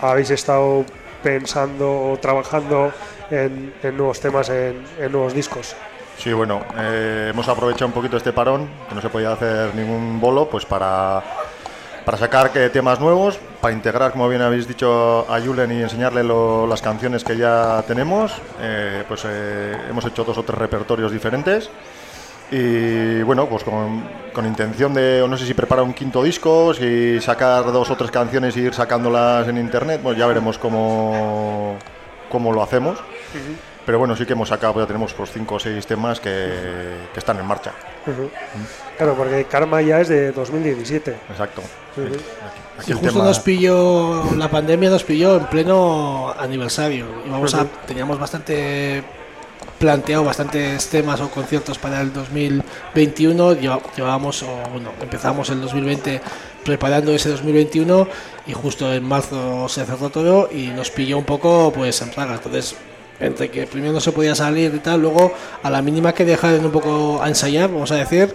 habéis 0.00 0.30
estado 0.30 0.84
pensando 1.22 2.12
o 2.12 2.18
trabajando 2.18 2.92
en, 3.30 3.74
en 3.82 3.96
nuevos 3.96 4.20
temas, 4.20 4.48
en, 4.48 4.82
en 4.98 5.12
nuevos 5.12 5.34
discos. 5.34 5.74
Sí, 6.18 6.32
bueno, 6.32 6.62
eh, 6.78 7.28
hemos 7.30 7.46
aprovechado 7.48 7.86
un 7.86 7.92
poquito 7.92 8.16
este 8.16 8.32
parón, 8.32 8.68
que 8.88 8.94
no 8.94 9.02
se 9.02 9.08
podía 9.08 9.32
hacer 9.32 9.74
ningún 9.74 10.18
bolo, 10.18 10.48
pues 10.48 10.64
para, 10.64 11.22
para 12.06 12.16
sacar 12.16 12.50
que, 12.50 12.70
temas 12.70 13.00
nuevos, 13.00 13.38
para 13.60 13.74
integrar, 13.74 14.12
como 14.12 14.26
bien 14.28 14.40
habéis 14.40 14.66
dicho, 14.66 15.26
a 15.30 15.38
Julen 15.40 15.72
y 15.72 15.82
enseñarle 15.82 16.24
lo- 16.24 16.66
las 16.66 16.80
canciones 16.80 17.22
que 17.22 17.36
ya 17.36 17.82
tenemos. 17.86 18.32
Eh, 18.60 19.04
pues 19.06 19.24
eh, 19.26 19.76
hemos 19.90 20.04
hecho 20.06 20.24
dos 20.24 20.38
o 20.38 20.42
tres 20.42 20.58
repertorios 20.58 21.12
diferentes. 21.12 21.68
Y 22.50 23.22
bueno, 23.22 23.46
pues 23.46 23.64
con, 23.64 24.08
con 24.32 24.46
intención 24.46 24.94
de, 24.94 25.26
no 25.28 25.36
sé 25.36 25.44
si 25.46 25.52
preparar 25.52 25.84
un 25.84 25.92
quinto 25.92 26.22
disco, 26.22 26.72
si 26.72 27.20
sacar 27.20 27.64
dos 27.72 27.90
o 27.90 27.96
tres 27.96 28.10
canciones 28.12 28.56
y 28.56 28.60
ir 28.60 28.72
sacándolas 28.72 29.48
en 29.48 29.58
internet, 29.58 30.00
pues 30.02 30.16
ya 30.16 30.26
veremos 30.28 30.56
cómo, 30.56 31.76
cómo 32.30 32.52
lo 32.52 32.62
hacemos. 32.62 33.00
Pero 33.84 33.98
bueno, 34.00 34.16
sí 34.16 34.26
que 34.26 34.32
hemos 34.32 34.48
sacado, 34.48 34.80
ya 34.80 34.86
tenemos 34.86 35.12
pues 35.14 35.30
cinco 35.32 35.54
o 35.56 35.60
seis 35.60 35.86
temas 35.86 36.18
que, 36.18 36.28
que 37.12 37.18
están 37.20 37.38
en 37.38 37.46
marcha. 37.46 37.72
Ujú. 38.06 38.28
Claro, 38.96 39.14
porque 39.14 39.44
Karma 39.44 39.80
ya 39.82 40.00
es 40.00 40.08
de 40.08 40.32
2017. 40.32 41.16
Exacto. 41.30 41.62
Ujú. 41.96 42.06
Aquí 42.78 42.88
Y 42.88 42.92
el 42.92 42.98
justo 42.98 43.12
tema- 43.12 43.24
nos 43.24 43.38
pilló, 43.40 44.24
la 44.36 44.50
pandemia 44.50 44.90
nos 44.90 45.04
pilló 45.04 45.36
en 45.36 45.46
pleno 45.46 46.34
aniversario. 46.38 47.06
Y 47.26 47.30
vamos 47.30 47.54
a, 47.54 47.64
teníamos 47.86 48.18
bastante 48.18 49.04
planteado 49.78 50.24
bastantes 50.24 50.88
temas 50.88 51.20
o 51.20 51.30
conciertos 51.30 51.78
para 51.78 52.00
el 52.00 52.12
2021. 52.12 53.52
Lleva- 53.54 53.80
Llevábamos, 53.96 54.42
o 54.42 54.48
bueno, 54.72 54.90
empezamos 55.00 55.48
el 55.50 55.60
2020 55.60 56.20
preparando 56.64 57.12
ese 57.12 57.28
2021 57.30 58.08
y 58.46 58.52
justo 58.52 58.92
en 58.92 59.04
marzo 59.04 59.68
se 59.68 59.84
cerró 59.84 60.10
todo 60.10 60.48
y 60.52 60.68
nos 60.68 60.90
pilló 60.90 61.18
un 61.18 61.24
poco 61.24 61.72
pues 61.74 62.00
en 62.02 62.10
plaga. 62.10 62.34
Entonces, 62.34 62.74
entre 63.20 63.50
que 63.50 63.66
primero 63.66 63.92
no 63.92 64.00
se 64.00 64.12
podía 64.12 64.34
salir 64.34 64.74
y 64.74 64.78
tal, 64.80 65.00
luego 65.02 65.32
a 65.62 65.70
la 65.70 65.80
mínima 65.82 66.12
que 66.12 66.24
dejaran 66.24 66.64
un 66.64 66.70
poco 66.72 67.22
a 67.22 67.28
ensayar, 67.28 67.70
vamos 67.70 67.90
a 67.92 67.96
decir, 67.96 68.34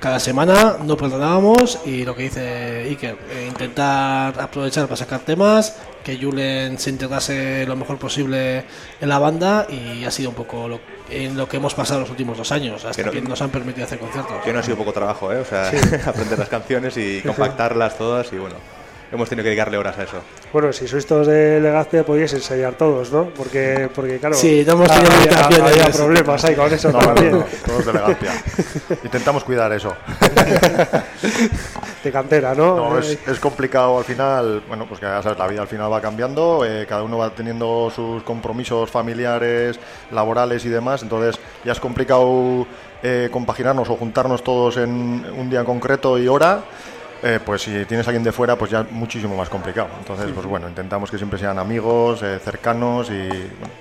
cada 0.00 0.18
semana 0.20 0.76
no 0.84 0.96
perdonábamos 0.96 1.78
y 1.86 2.04
lo 2.04 2.14
que 2.14 2.24
dice 2.24 2.84
Iker, 2.88 3.16
eh, 3.30 3.46
intentar 3.48 4.38
aprovechar 4.40 4.84
para 4.84 4.96
sacar 4.96 5.20
temas, 5.20 5.76
que 6.04 6.16
Julen 6.18 6.78
se 6.78 6.90
integrase 6.90 7.64
lo 7.66 7.74
mejor 7.74 7.98
posible 7.98 8.64
en 9.00 9.08
la 9.08 9.18
banda 9.18 9.66
y 9.68 10.04
ha 10.04 10.10
sido 10.12 10.28
un 10.30 10.36
poco 10.36 10.68
lo, 10.68 10.80
en 11.10 11.36
lo 11.36 11.48
que 11.48 11.56
hemos 11.56 11.74
pasado 11.74 12.00
los 12.00 12.10
últimos 12.10 12.38
dos 12.38 12.52
años, 12.52 12.84
hasta 12.84 13.02
Que 13.02 13.06
no- 13.06 13.12
que 13.12 13.20
nos 13.22 13.42
han 13.42 13.50
permitido 13.50 13.86
hacer 13.86 13.98
conciertos. 13.98 14.36
Que 14.44 14.52
no 14.52 14.60
ha 14.60 14.62
sido 14.62 14.76
poco 14.76 14.92
trabajo, 14.92 15.32
¿eh? 15.32 15.38
O 15.38 15.44
sea, 15.44 15.68
aprender 16.06 16.38
las 16.38 16.48
canciones 16.48 16.96
y 16.96 17.22
compactarlas 17.22 17.98
todas 17.98 18.32
y 18.32 18.36
bueno, 18.36 18.54
hemos 19.12 19.28
tenido 19.28 19.42
que 19.44 19.50
dedicarle 19.50 19.78
horas 19.78 19.98
a 19.98 20.02
eso. 20.04 20.18
Bueno, 20.52 20.72
si 20.72 20.86
sois 20.88 21.06
todos 21.06 21.26
de 21.26 21.60
Legazpia 21.60 22.04
podíais 22.04 22.32
ensayar 22.34 22.74
todos, 22.74 23.12
¿no? 23.12 23.24
Porque, 23.36 23.88
porque 23.94 24.18
claro, 24.18 24.34
Sí, 24.34 24.64
no 24.66 24.72
hemos 24.74 24.88
tenido 24.88 25.10
había, 25.12 25.20
limitaciones. 25.26 25.72
había 25.72 25.90
problemas 25.92 26.44
ahí 26.44 26.54
con 26.54 26.72
eso 26.72 26.90
No, 26.92 27.00
no, 27.00 27.06
no, 27.08 27.14
también. 27.14 27.32
no, 27.38 27.44
todos 27.66 27.84
de 27.84 27.90
elegancia. 27.90 28.32
Intentamos 29.04 29.44
cuidar 29.44 29.72
eso. 29.72 29.94
de 32.04 32.12
cantera, 32.12 32.54
¿no? 32.54 32.76
No, 32.76 32.98
es, 32.98 33.18
es 33.26 33.38
complicado 33.40 33.98
al 33.98 34.04
final, 34.04 34.62
bueno, 34.68 34.86
pues 34.86 35.00
que 35.00 35.06
ya 35.06 35.22
sabes, 35.22 35.38
la 35.38 35.46
vida 35.48 35.62
al 35.62 35.68
final 35.68 35.92
va 35.92 36.00
cambiando, 36.00 36.64
eh, 36.64 36.86
cada 36.88 37.02
uno 37.02 37.18
va 37.18 37.30
teniendo 37.30 37.90
sus 37.94 38.22
compromisos 38.22 38.90
familiares, 38.90 39.78
laborales 40.12 40.64
y 40.64 40.68
demás, 40.68 41.02
entonces 41.02 41.38
ya 41.64 41.72
es 41.72 41.80
complicado 41.80 42.66
eh, 43.02 43.28
compaginarnos 43.32 43.88
o 43.90 43.96
juntarnos 43.96 44.42
todos 44.44 44.76
en 44.76 44.90
un 45.36 45.50
día 45.50 45.64
concreto 45.64 46.16
y 46.18 46.28
hora, 46.28 46.60
eh, 47.22 47.40
pues 47.44 47.62
si 47.62 47.84
tienes 47.86 48.06
a 48.06 48.10
alguien 48.10 48.24
de 48.24 48.32
fuera, 48.32 48.56
pues 48.56 48.70
ya 48.70 48.80
es 48.80 48.90
muchísimo 48.90 49.36
más 49.36 49.48
complicado. 49.48 49.88
Entonces, 49.98 50.30
pues 50.34 50.46
bueno, 50.46 50.68
intentamos 50.68 51.10
que 51.10 51.16
siempre 51.16 51.38
sean 51.38 51.58
amigos, 51.58 52.22
eh, 52.22 52.38
cercanos 52.42 53.08
y 53.10 53.28
bueno, 53.28 53.74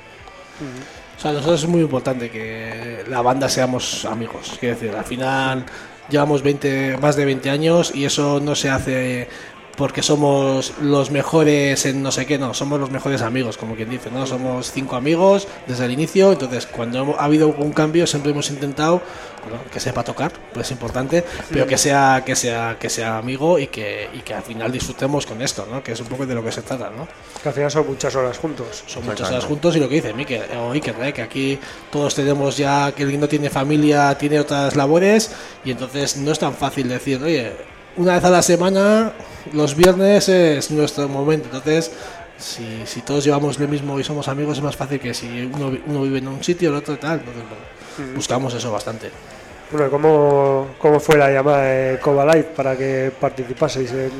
O 1.18 1.20
sea, 1.20 1.32
nosotros 1.32 1.64
es 1.64 1.70
muy 1.70 1.82
importante 1.82 2.30
que 2.30 3.04
la 3.08 3.22
banda 3.22 3.50
seamos 3.50 4.06
amigos. 4.06 4.58
Quiero 4.60 4.76
decir, 4.76 4.96
al 4.96 5.06
final 5.06 5.66
llevamos 6.10 6.42
20, 6.42 6.98
más 6.98 7.16
de 7.16 7.26
20 7.26 7.50
años 7.50 7.94
y 7.94 8.06
eso 8.06 8.40
no 8.40 8.56
se 8.56 8.70
hace 8.70 9.28
porque 9.78 10.02
somos 10.02 10.74
los 10.82 11.12
mejores 11.12 11.86
en 11.86 12.02
no 12.02 12.12
sé 12.12 12.26
qué, 12.26 12.38
no, 12.38 12.54
somos 12.54 12.80
los 12.80 12.92
mejores 12.92 13.22
amigos, 13.22 13.58
como 13.58 13.76
quien 13.76 13.90
dice, 13.90 14.10
¿no? 14.12 14.26
Somos 14.26 14.72
cinco 14.72 14.96
amigos 14.96 15.48
desde 15.68 15.86
el 15.86 15.92
inicio, 15.92 16.32
entonces 16.32 16.66
cuando 16.66 17.16
ha 17.20 17.26
habido 17.26 17.50
un 17.50 17.72
cambio 17.72 18.08
siempre 18.08 18.32
hemos 18.32 18.50
intentado 18.50 19.02
bueno, 19.44 19.64
que 19.72 19.80
sepa 19.80 20.04
tocar, 20.04 20.32
pues 20.54 20.68
es 20.68 20.72
importante, 20.72 21.24
pero 21.52 21.68
que 21.68 21.78
sea 21.78 22.24
que 22.26 22.36
sea 22.36 22.78
que 22.80 22.90
sea 22.90 23.18
amigo 23.18 23.60
y 23.60 23.68
que, 23.68 24.10
y 24.14 24.20
que 24.20 24.34
al 24.34 24.44
final 24.44 24.72
disfrutemos 24.72 25.26
con 25.26 25.42
esto, 25.42 25.68
¿no? 25.70 25.84
Que 25.84 25.92
es 25.92 26.00
un 26.00 26.08
poco 26.08 26.26
de 26.26 26.34
lo 26.34 26.44
que 26.44 26.52
se 26.52 26.62
trata, 26.62 26.90
¿no? 26.90 27.08
que 27.46 27.50
al 27.50 27.54
final 27.54 27.70
son 27.70 27.86
muchas 27.88 28.16
horas 28.16 28.40
juntos. 28.40 28.84
Son 28.88 29.04
muchas 29.04 29.20
Exacto. 29.20 29.36
horas 29.36 29.46
juntos 29.46 29.76
y 29.76 29.80
lo 29.80 29.88
que 29.88 29.96
dice 29.96 30.14
Mikel, 30.14 30.42
o 30.58 30.72
Iker, 30.72 30.96
¿eh? 31.04 31.14
que 31.14 31.22
aquí 31.22 31.60
todos 31.92 32.16
tenemos 32.16 32.58
ya, 32.58 32.92
que 32.92 33.04
el 33.04 33.20
no 33.20 33.28
tiene 33.28 33.52
familia, 33.52 34.18
tiene 34.18 34.40
otras 34.40 34.76
labores 34.76 35.32
y 35.64 35.72
entonces 35.72 36.18
no 36.18 36.32
es 36.32 36.40
tan 36.40 36.56
fácil 36.56 36.90
decir, 36.90 37.22
oye, 37.24 37.54
una 37.98 38.16
vez 38.16 38.24
a 38.24 38.30
la 38.30 38.42
semana, 38.42 39.12
los 39.54 39.76
viernes 39.76 40.30
es 40.30 40.72
nuestro 40.72 41.08
momento. 41.08 41.46
Entonces, 41.48 41.92
si, 42.38 42.84
si 42.86 43.02
todos 43.02 43.24
llevamos 43.24 43.60
lo 43.60 43.68
mismo 43.68 44.00
y 44.00 44.04
somos 44.04 44.28
amigos, 44.28 44.58
es 44.58 44.64
más 44.64 44.76
fácil 44.76 45.00
que 45.00 45.14
si 45.14 45.50
uno, 45.54 45.72
uno 45.88 46.02
vive 46.04 46.20
en 46.20 46.28
un 46.28 46.44
sitio, 46.44 46.70
el 46.70 46.76
otro 46.76 46.98
tal. 46.98 47.20
Entonces, 47.20 47.44
bueno, 47.98 48.16
buscamos 48.16 48.54
eso 48.54 48.72
bastante. 48.72 49.10
Bueno, 49.72 49.90
¿cómo, 49.90 50.68
¿cómo 50.80 51.00
fue 51.00 51.18
la 51.18 51.32
llamada 51.32 51.64
de 51.64 52.00
Coba 52.00 52.26
Live 52.26 52.50
para 52.56 52.76
que 52.78 53.12
participaseis 53.20 53.92
en, 53.92 54.12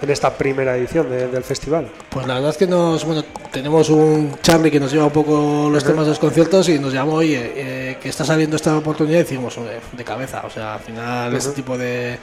en 0.00 0.10
esta 0.10 0.32
primera 0.32 0.74
edición 0.76 1.10
de- 1.10 1.28
del 1.28 1.44
festival? 1.44 1.86
Pues 2.08 2.26
la 2.26 2.34
verdad 2.34 2.50
es 2.50 2.56
que 2.56 2.66
nos, 2.66 3.04
bueno, 3.04 3.22
tenemos 3.52 3.90
un 3.90 4.36
Charlie 4.40 4.70
que 4.70 4.80
nos 4.80 4.90
lleva 4.90 5.04
un 5.04 5.10
poco 5.12 5.68
los 5.70 5.84
temas 5.84 6.06
de 6.06 6.10
los 6.12 6.18
conciertos 6.18 6.68
y 6.70 6.78
nos 6.78 6.94
llamó, 6.94 7.14
oye, 7.16 7.52
eh, 7.56 7.98
que 8.00 8.08
está 8.08 8.24
saliendo 8.24 8.56
esta 8.56 8.74
oportunidad 8.78 9.16
y 9.18 9.22
decimos, 9.24 9.54
"Joder, 9.54 9.80
de 9.92 10.02
cabeza. 10.04 10.42
O 10.46 10.50
sea, 10.50 10.74
al 10.76 10.80
final 10.80 11.34
este 11.36 11.50
tipo 11.50 11.76
de, 11.76 12.18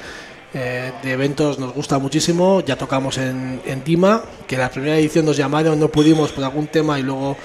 eh, 0.53 0.91
de 1.03 1.11
eventos 1.11 1.59
nos 1.59 1.73
gusta 1.73 1.99
muchísimo. 1.99 2.61
Ya 2.61 2.75
tocamos 2.75 3.17
en, 3.17 3.61
en 3.65 3.83
Dima, 3.83 4.23
que 4.47 4.57
la 4.57 4.69
primera 4.69 4.97
edición 4.97 5.25
nos 5.25 5.37
llamaron, 5.37 5.79
no 5.79 5.89
pudimos 5.89 6.31
por 6.31 6.43
algún 6.43 6.67
tema 6.67 6.99
y 6.99 7.03
luego 7.03 7.37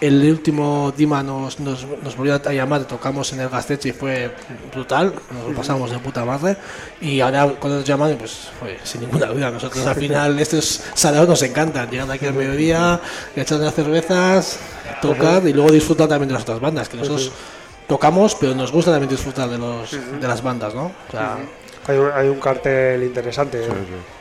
el 0.00 0.30
último 0.30 0.92
Dima 0.94 1.22
nos, 1.22 1.58
nos, 1.60 1.86
nos 2.02 2.16
volvió 2.16 2.34
a 2.34 2.52
llamar, 2.52 2.84
tocamos 2.84 3.32
en 3.32 3.40
el 3.40 3.48
Gasteche 3.48 3.90
y 3.90 3.92
fue 3.92 4.30
brutal, 4.72 5.14
nos 5.32 5.50
lo 5.50 5.56
pasamos 5.56 5.90
de 5.90 5.98
puta 5.98 6.24
madre. 6.24 6.56
Y 7.00 7.20
ahora 7.20 7.46
cuando 7.58 7.78
nos 7.78 7.84
llaman, 7.84 8.16
pues 8.18 8.48
oye, 8.62 8.78
sin 8.84 9.02
ninguna 9.02 9.26
duda, 9.26 9.50
nosotros 9.50 9.86
al 9.86 9.94
final 9.94 10.38
estos 10.38 10.82
salados 10.94 11.28
nos 11.28 11.42
encantan, 11.42 11.90
llegan 11.90 12.10
aquí 12.10 12.26
al 12.26 12.34
mediodía, 12.34 13.00
echar 13.34 13.58
unas 13.58 13.74
cervezas, 13.74 14.58
tocar 15.00 15.46
y 15.46 15.52
luego 15.52 15.70
disfrutar 15.70 16.08
también 16.08 16.28
de 16.28 16.34
las 16.34 16.42
otras 16.42 16.60
bandas, 16.60 16.88
que 16.88 16.98
nosotros 16.98 17.32
tocamos, 17.88 18.34
pero 18.34 18.54
nos 18.54 18.72
gusta 18.72 18.90
también 18.90 19.10
disfrutar 19.10 19.48
de, 19.48 19.58
los, 19.58 19.92
de 19.92 20.28
las 20.28 20.42
bandas, 20.42 20.74
¿no? 20.74 20.86
O 20.86 21.10
sea, 21.10 21.38
Hay 21.88 21.96
un, 21.98 22.10
hay 22.12 22.28
un 22.28 22.40
cartel 22.40 23.02
interesante. 23.02 23.58
¿eh? 23.60 23.68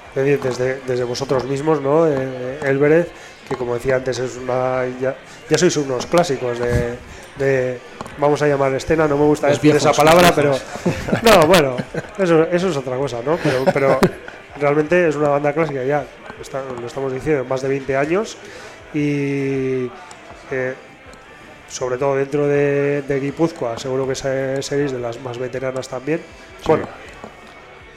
Es 0.10 0.15
decir, 0.23 0.39
desde, 0.41 0.82
desde 0.88 1.04
vosotros 1.04 1.43
mismos, 1.45 1.82
¿no? 1.82 2.08
Eh, 2.08 2.60
Elbereth, 2.63 3.10
que 3.49 3.56
como 3.56 3.73
decía 3.75 3.95
antes, 3.97 4.17
es 4.19 4.38
una 4.38 4.86
ya, 5.01 5.15
ya 5.49 5.58
sois 5.58 5.75
unos 5.78 6.06
clásicos 6.06 6.58
de, 6.60 6.95
de- 7.38 7.80
vamos 8.17 8.41
a 8.41 8.47
llamar 8.47 8.73
escena, 8.73 9.08
no 9.08 9.17
me 9.17 9.25
gusta 9.25 9.47
decir 9.47 9.62
viejos, 9.73 9.82
esa 9.84 9.91
palabra, 9.93 10.32
pero 10.34 10.58
no, 11.21 11.47
bueno, 11.47 11.75
eso, 12.17 12.43
eso 12.43 12.69
es 12.69 12.78
otra 12.78 12.95
cosa, 12.97 13.19
¿no? 13.25 13.38
Pero, 13.43 13.65
pero 13.73 13.99
realmente 14.60 15.10
es 15.10 15.15
una 15.17 15.30
banda 15.30 15.51
clásica 15.51 15.84
ya, 15.84 16.06
está- 16.41 16.63
lo 16.80 16.88
estamos 16.88 17.12
diciendo, 17.12 17.43
más 17.43 17.62
de 17.62 17.67
20 17.67 17.97
años 17.97 18.38
y 18.93 19.91
eh, 20.51 20.73
sobre 21.67 21.97
todo 21.97 22.15
dentro 22.15 22.47
de, 22.47 23.01
de 23.01 23.19
Guipúzcoa, 23.19 23.78
seguro 23.78 24.08
que 24.08 24.15
se- 24.15 24.62
seréis 24.62 24.91
de 24.93 24.99
las 24.99 25.19
más 25.19 25.38
veteranas 25.38 25.89
también. 25.89 26.21
Bueno, 26.65 26.88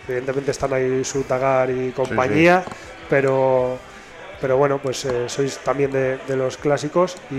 evidentemente 0.09 0.51
están 0.51 0.73
ahí 0.73 1.05
Sutagar 1.05 1.71
y 1.71 1.90
compañía, 1.92 2.64
pero 3.09 3.79
pero 4.40 4.57
bueno, 4.57 4.79
pues 4.79 5.05
eh, 5.05 5.29
sois 5.29 5.59
también 5.59 5.90
de, 5.90 6.18
de 6.29 6.37
los 6.37 6.57
clásicos 6.57 7.16
y, 7.31 7.37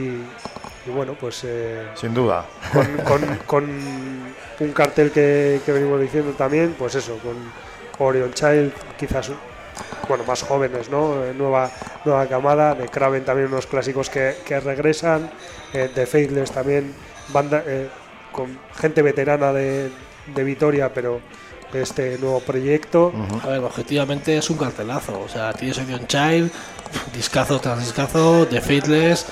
y 0.86 0.90
bueno, 0.94 1.16
pues 1.20 1.44
eh, 1.46 1.88
sin 1.96 2.14
duda. 2.14 2.46
con, 2.74 2.86
con- 3.06 3.36
con 3.46 3.64
un 4.60 4.72
cartel 4.74 5.10
que, 5.12 5.62
que 5.66 5.72
venimos 5.72 6.02
diciendo 6.02 6.34
también, 6.34 6.76
pues 6.78 6.96
eso, 6.96 7.18
con 7.20 7.36
Orion 8.06 8.34
Child, 8.34 8.74
quizás 8.98 9.32
bueno, 10.10 10.26
más 10.26 10.42
jóvenes, 10.44 10.90
¿no? 10.90 11.24
Eh, 11.24 11.34
Nueva, 11.34 11.72
nueva 12.04 12.26
camada, 12.28 12.76
de 12.76 12.90
Kraven 12.90 13.24
también 13.24 13.48
unos 13.48 13.66
clásicos 13.68 14.10
que, 14.10 14.36
que 14.46 14.60
regresan, 14.60 15.32
eh, 15.74 15.90
de 15.96 16.06
Faithless 16.06 16.52
también, 16.52 16.94
banda, 17.30 17.64
eh, 17.66 17.88
con 18.34 18.60
gente 18.76 19.02
veterana 19.02 19.54
de, 19.54 19.90
de 20.36 20.44
Vitoria, 20.44 20.92
pero 20.94 21.22
de 21.72 21.82
este 21.82 22.18
nuevo 22.18 22.40
proyecto. 22.40 23.14
A 23.44 23.48
ver, 23.48 23.60
objetivamente 23.60 24.38
es 24.38 24.50
un 24.50 24.58
cartelazo. 24.58 25.20
O 25.20 25.30
sea, 25.30 25.54
tienes 25.54 25.78
Edion 25.78 26.08
Child, 26.08 26.52
discazo 27.14 27.60
tras 27.60 27.80
discazo, 27.80 28.48
The 28.48 28.62
Faithless, 28.62 29.26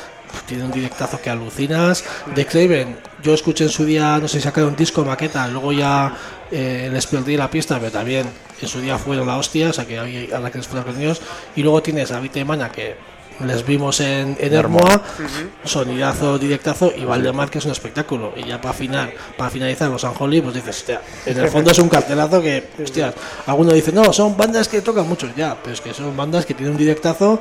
tiene 0.46 0.66
un 0.66 0.72
directazo 0.72 1.20
que 1.22 1.30
alucinas. 1.30 2.04
The 2.36 2.46
Craven, 2.46 2.98
yo 3.24 3.34
escuché 3.34 3.66
en 3.66 3.70
su 3.70 3.86
día, 3.86 4.18
no 4.20 4.28
sé 4.28 4.38
si 4.38 4.44
sacaron 4.44 4.72
un 4.72 4.76
disco 4.76 5.04
maqueta, 5.04 5.48
luego 5.48 5.72
ya 5.72 6.16
eh, 6.52 6.90
les 6.92 7.08
perdí 7.08 7.38
la 7.38 7.50
pista, 7.50 7.80
pero 7.80 7.92
también 7.92 8.28
en 8.62 8.68
su 8.68 8.80
día 8.80 8.98
fueron 8.98 9.28
la 9.28 9.38
hostia, 9.38 9.70
o 9.70 9.74
sea 9.74 9.86
que 9.86 10.00
hay 10.00 10.32
a 10.32 10.40
la 10.40 10.52
que 10.52 10.60
les 10.60 10.68
fueron 10.68 10.92
con 10.92 11.02
ellos. 11.02 11.22
Y 11.56 11.64
luego 11.64 11.82
tienes 11.82 12.12
a 12.12 12.20
Vita 12.20 12.44
Mana, 12.46 12.72
que 12.72 12.96
les 13.46 13.66
vimos 13.66 14.00
en, 14.00 14.38
en 14.40 14.54
Hermoa, 14.54 15.02
sonidazo, 15.64 16.38
directazo, 16.40 16.92
y 16.96 17.06
Valdemar, 17.06 17.50
que 17.50 17.60
es 17.60 17.66
un 17.66 17.72
espectáculo. 17.72 18.34
Y 18.36 18.46
ya 18.46 18.60
para 18.60 18.74
final, 18.74 19.14
para 19.38 19.50
finalizar 19.50 19.90
los 19.90 20.04
Anjoli, 20.04 20.42
pues 20.42 20.56
dices, 20.56 20.78
hostia, 20.78 21.02
en 21.26 21.38
el 21.38 21.48
fondo 21.52 21.72
es 21.72 21.80
un 21.80 21.90
cartelazo 21.90 22.42
que, 22.42 22.70
hostias, 22.82 23.14
alguno 23.46 23.74
dice, 23.74 23.92
no, 23.92 24.12
son 24.14 24.36
bandas 24.36 24.68
que 24.68 24.82
tocan 24.82 25.08
mucho, 25.08 25.30
ya, 25.36 25.56
pero 25.62 25.74
es 25.74 25.82
que 25.82 25.94
son 25.94 26.16
bandas 26.16 26.46
que 26.46 26.54
tienen 26.54 26.74
un 26.74 26.78
directazo 26.78 27.40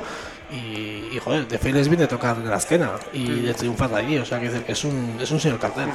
y, 0.51 1.15
y 1.15 1.19
joder, 1.23 1.47
de 1.47 1.57
Félix 1.57 1.87
viene 1.89 2.05
a 2.05 2.07
tocar 2.07 2.41
de 2.41 2.49
la 2.49 2.57
escena 2.57 2.91
y 3.11 3.41
de 3.41 3.53
triunfar 3.53 3.89
de 3.89 3.97
allí, 3.97 4.17
o 4.17 4.25
sea, 4.25 4.39
que 4.39 4.51
es 4.67 4.83
un, 4.83 5.17
es 5.19 5.31
un 5.31 5.39
señor 5.39 5.59
cartel. 5.59 5.89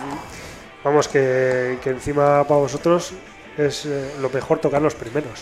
Vamos, 0.84 1.08
que, 1.08 1.78
que 1.82 1.90
encima 1.90 2.44
para 2.44 2.60
vosotros 2.60 3.12
es 3.58 3.84
eh, 3.86 4.10
lo 4.20 4.30
mejor 4.30 4.58
tocar 4.58 4.80
los 4.82 4.94
primeros. 4.94 5.40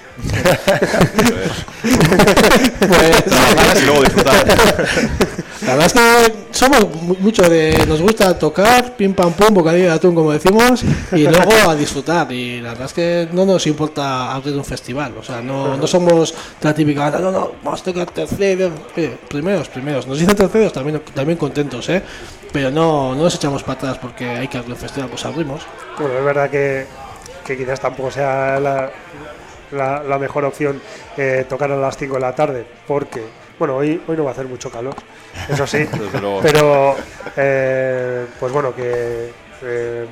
Pues, 2.88 3.82
y 3.82 3.86
luego 3.86 4.02
disfrutar. 4.02 4.46
La 5.66 5.74
verdad 5.76 5.86
es 5.86 5.92
que 5.92 6.34
somos 6.52 6.94
mu- 7.02 7.16
mucho 7.20 7.42
de. 7.48 7.84
Nos 7.86 8.00
gusta 8.00 8.38
tocar, 8.38 8.96
pim 8.96 9.14
pam 9.14 9.32
pum, 9.32 9.54
bocadillo 9.54 9.84
de 9.86 9.90
atún, 9.92 10.14
como 10.14 10.32
decimos, 10.32 10.82
y 11.12 11.22
luego 11.26 11.70
a 11.70 11.74
disfrutar. 11.74 12.30
Y 12.32 12.60
la 12.60 12.70
verdad 12.70 12.86
es 12.86 12.92
que 12.92 13.28
no 13.32 13.44
nos 13.44 13.66
importa 13.66 14.32
abrir 14.32 14.54
un 14.56 14.64
festival. 14.64 15.14
O 15.18 15.22
sea, 15.22 15.40
no, 15.42 15.76
no 15.76 15.86
somos 15.86 16.34
la 16.62 16.74
típica 16.74 17.00
banda, 17.02 17.18
no, 17.18 17.30
no, 17.30 17.52
vamos 17.62 17.80
a 17.80 17.84
tocar 17.84 18.06
terceros. 18.10 18.72
Primeros, 19.28 19.68
primeros. 19.68 20.06
Nos 20.06 20.18
dicen 20.18 20.34
terceros, 20.34 20.72
también, 20.72 21.02
también 21.14 21.38
contentos, 21.38 21.88
¿eh? 21.90 22.02
Pero 22.52 22.70
no, 22.70 23.14
no 23.14 23.22
nos 23.24 23.34
echamos 23.34 23.62
para 23.62 23.74
atrás 23.78 23.98
porque 23.98 24.28
hay 24.28 24.48
que 24.48 24.58
abrir 24.58 24.72
un 24.72 24.78
festival, 24.80 25.08
pues 25.10 25.24
abrimos. 25.24 25.62
Bueno, 25.98 26.18
es 26.18 26.24
verdad 26.24 26.50
que, 26.50 26.86
que 27.44 27.56
quizás 27.56 27.80
tampoco 27.80 28.10
sea 28.10 28.58
la, 28.60 28.90
la, 29.72 30.02
la 30.02 30.18
mejor 30.18 30.44
opción 30.44 30.80
eh, 31.16 31.44
tocar 31.48 31.70
a 31.72 31.76
las 31.76 31.96
5 31.96 32.14
de 32.14 32.20
la 32.20 32.34
tarde, 32.34 32.64
porque, 32.86 33.22
bueno, 33.58 33.76
hoy, 33.76 34.02
hoy 34.06 34.16
no 34.16 34.24
va 34.24 34.30
a 34.30 34.32
hacer 34.32 34.46
mucho 34.46 34.70
calor, 34.70 34.94
eso 35.48 35.66
sí, 35.66 35.86
pero 36.42 36.96
eh, 37.36 38.26
pues 38.38 38.52
bueno, 38.52 38.74
que 38.74 39.30
eh, 39.62 40.06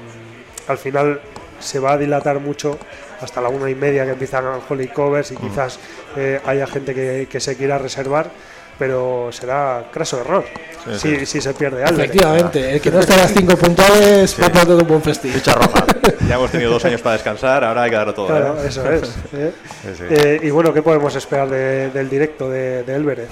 al 0.66 0.78
final 0.78 1.20
se 1.58 1.78
va 1.78 1.92
a 1.92 1.98
dilatar 1.98 2.38
mucho 2.40 2.78
hasta 3.20 3.40
la 3.40 3.48
una 3.48 3.68
y 3.68 3.74
media 3.74 4.04
que 4.04 4.12
empiezan 4.12 4.44
Holy 4.68 4.88
Covers 4.88 5.32
y 5.32 5.36
quizás 5.36 5.80
eh, 6.16 6.40
haya 6.46 6.66
gente 6.68 6.94
que, 6.94 7.26
que 7.28 7.40
se 7.40 7.56
quiera 7.56 7.78
reservar, 7.78 8.30
pero 8.78 9.28
será 9.32 9.84
craso 9.92 10.20
error 10.20 10.44
Sí, 10.84 10.98
si, 10.98 11.16
sí. 11.18 11.26
si 11.26 11.40
se 11.40 11.52
pierde 11.54 11.82
algo. 11.84 12.00
Efectivamente, 12.00 12.72
el 12.74 12.80
que 12.80 12.90
no 12.90 13.00
está 13.00 13.14
a 13.14 13.18
las 13.18 13.32
5 13.34 13.56
puntuales 13.56 14.36
va 14.40 14.46
a 14.46 14.52
perder 14.52 14.76
un 14.76 14.86
buen 14.86 15.02
festival. 15.02 15.38
Ficha 15.38 15.54
roja. 15.54 15.84
Ya 16.28 16.34
hemos 16.36 16.50
tenido 16.50 16.70
dos 16.70 16.84
años 16.84 17.00
para 17.00 17.14
descansar, 17.14 17.64
ahora 17.64 17.82
hay 17.82 17.90
que 17.90 17.96
darlo 17.96 18.14
todo. 18.14 18.26
Claro, 18.28 18.56
¿eh? 18.62 18.66
eso 18.68 18.90
es. 18.90 19.02
¿eh? 19.32 19.52
Sí, 19.82 19.88
sí. 19.98 20.04
Eh, 20.10 20.40
y 20.42 20.50
bueno, 20.50 20.72
¿qué 20.74 20.82
podemos 20.82 21.14
esperar 21.14 21.48
de- 21.48 21.90
del 21.90 22.08
directo 22.10 22.48
de, 22.50 22.82
de 22.82 22.94
Elbereth? 22.94 23.28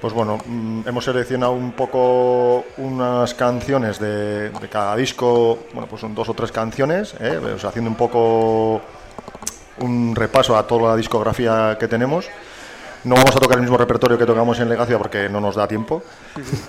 Pues 0.00 0.12
bueno, 0.12 0.38
mm, 0.44 0.80
hemos 0.86 1.04
seleccionado 1.04 1.52
un 1.52 1.72
poco 1.72 2.64
unas 2.78 3.32
canciones 3.34 3.98
de, 3.98 4.50
de 4.50 4.68
cada 4.70 4.96
disco, 4.96 5.58
bueno, 5.72 5.86
pues 5.88 6.00
son 6.00 6.14
dos 6.14 6.28
o 6.28 6.34
tres 6.34 6.52
canciones, 6.52 7.14
¿eh? 7.20 7.36
o 7.38 7.58
sea, 7.58 7.70
haciendo 7.70 7.90
un 7.90 7.96
poco 7.96 8.80
un 9.80 10.14
repaso 10.14 10.56
a 10.56 10.66
toda 10.66 10.90
la 10.90 10.96
discografía 10.96 11.76
que 11.80 11.88
tenemos. 11.88 12.26
No 13.04 13.16
vamos 13.16 13.36
a 13.36 13.38
tocar 13.38 13.58
el 13.58 13.62
mismo 13.62 13.76
repertorio 13.76 14.16
que 14.16 14.24
tocamos 14.24 14.58
en 14.60 14.68
Legacia 14.68 14.96
porque 14.96 15.28
no 15.28 15.38
nos 15.38 15.56
da 15.56 15.68
tiempo, 15.68 16.02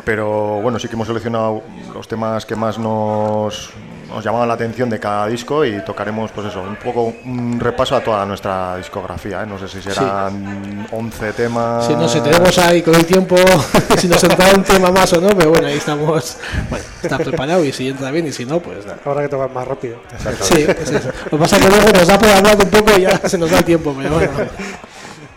pero 0.03 0.59
bueno, 0.61 0.77
sí 0.79 0.89
que 0.89 0.95
hemos 0.95 1.07
seleccionado 1.07 1.63
los 1.93 2.09
temas 2.09 2.45
que 2.45 2.57
más 2.57 2.77
nos, 2.77 3.71
nos 4.09 4.21
llamaban 4.21 4.49
la 4.49 4.55
atención 4.55 4.89
de 4.89 4.99
cada 4.99 5.27
disco 5.27 5.63
y 5.63 5.79
tocaremos, 5.85 6.31
pues 6.31 6.47
eso, 6.47 6.61
un 6.61 6.75
poco 6.75 7.13
un 7.23 7.57
repaso 7.57 7.95
a 7.95 8.01
toda 8.01 8.25
nuestra 8.25 8.75
discografía. 8.75 9.43
¿eh? 9.43 9.45
No 9.45 9.57
sé 9.57 9.69
si 9.69 9.81
serán 9.81 10.85
11 10.91 11.31
temas. 11.31 11.87
Si 11.87 11.93
no 11.93 12.09
sé, 12.09 12.19
tenemos 12.19 12.57
ahí 12.57 12.81
con 12.81 12.95
el 12.95 13.05
tiempo, 13.05 13.37
si 13.97 14.09
nos 14.09 14.21
entra 14.21 14.49
un 14.53 14.63
tema 14.63 14.91
más 14.91 15.13
o 15.13 15.21
no, 15.21 15.29
pero 15.29 15.51
bueno, 15.51 15.67
ahí 15.67 15.77
estamos. 15.77 16.37
Bueno, 16.69 16.85
está 17.01 17.17
preparado 17.17 17.63
y 17.63 17.71
si 17.71 17.87
entra 17.87 18.11
bien 18.11 18.27
y 18.27 18.33
si 18.33 18.45
no, 18.45 18.59
pues 18.59 18.85
nada. 18.85 18.99
Habrá 19.05 19.21
que 19.21 19.29
tocar 19.29 19.51
más 19.51 19.65
rápido. 19.65 19.99
Sí, 20.41 20.65
es 20.67 20.91
eso. 20.91 21.09
Lo 21.25 21.31
que 21.31 21.37
pasa 21.37 21.55
es 21.55 21.63
que 21.63 21.69
luego 21.69 21.91
nos 21.91 22.07
da 22.07 22.19
por 22.19 22.29
hablar 22.29 22.57
un 22.61 22.69
poco 22.69 22.91
y 22.97 23.01
ya 23.03 23.17
se 23.29 23.37
nos 23.37 23.49
da 23.49 23.59
el 23.59 23.63
tiempo, 23.63 23.95
pero 23.97 24.15
bueno. 24.15 24.31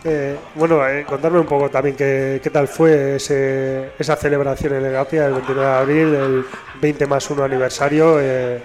Eh, 0.03 0.37
bueno, 0.55 0.87
eh, 0.87 1.03
contarme 1.05 1.39
un 1.39 1.45
poco 1.45 1.69
también 1.69 1.95
qué, 1.95 2.39
qué 2.41 2.49
tal 2.49 2.67
fue 2.67 3.17
ese, 3.17 3.91
esa 3.99 4.15
celebración 4.15 4.73
en 4.75 4.83
Legacia 4.83 5.25
el 5.25 5.33
29 5.33 5.69
de 5.69 5.75
abril, 5.75 6.15
el 6.15 6.45
20 6.81 7.05
más 7.05 7.29
1 7.29 7.43
aniversario, 7.43 8.17
eh, 8.19 8.61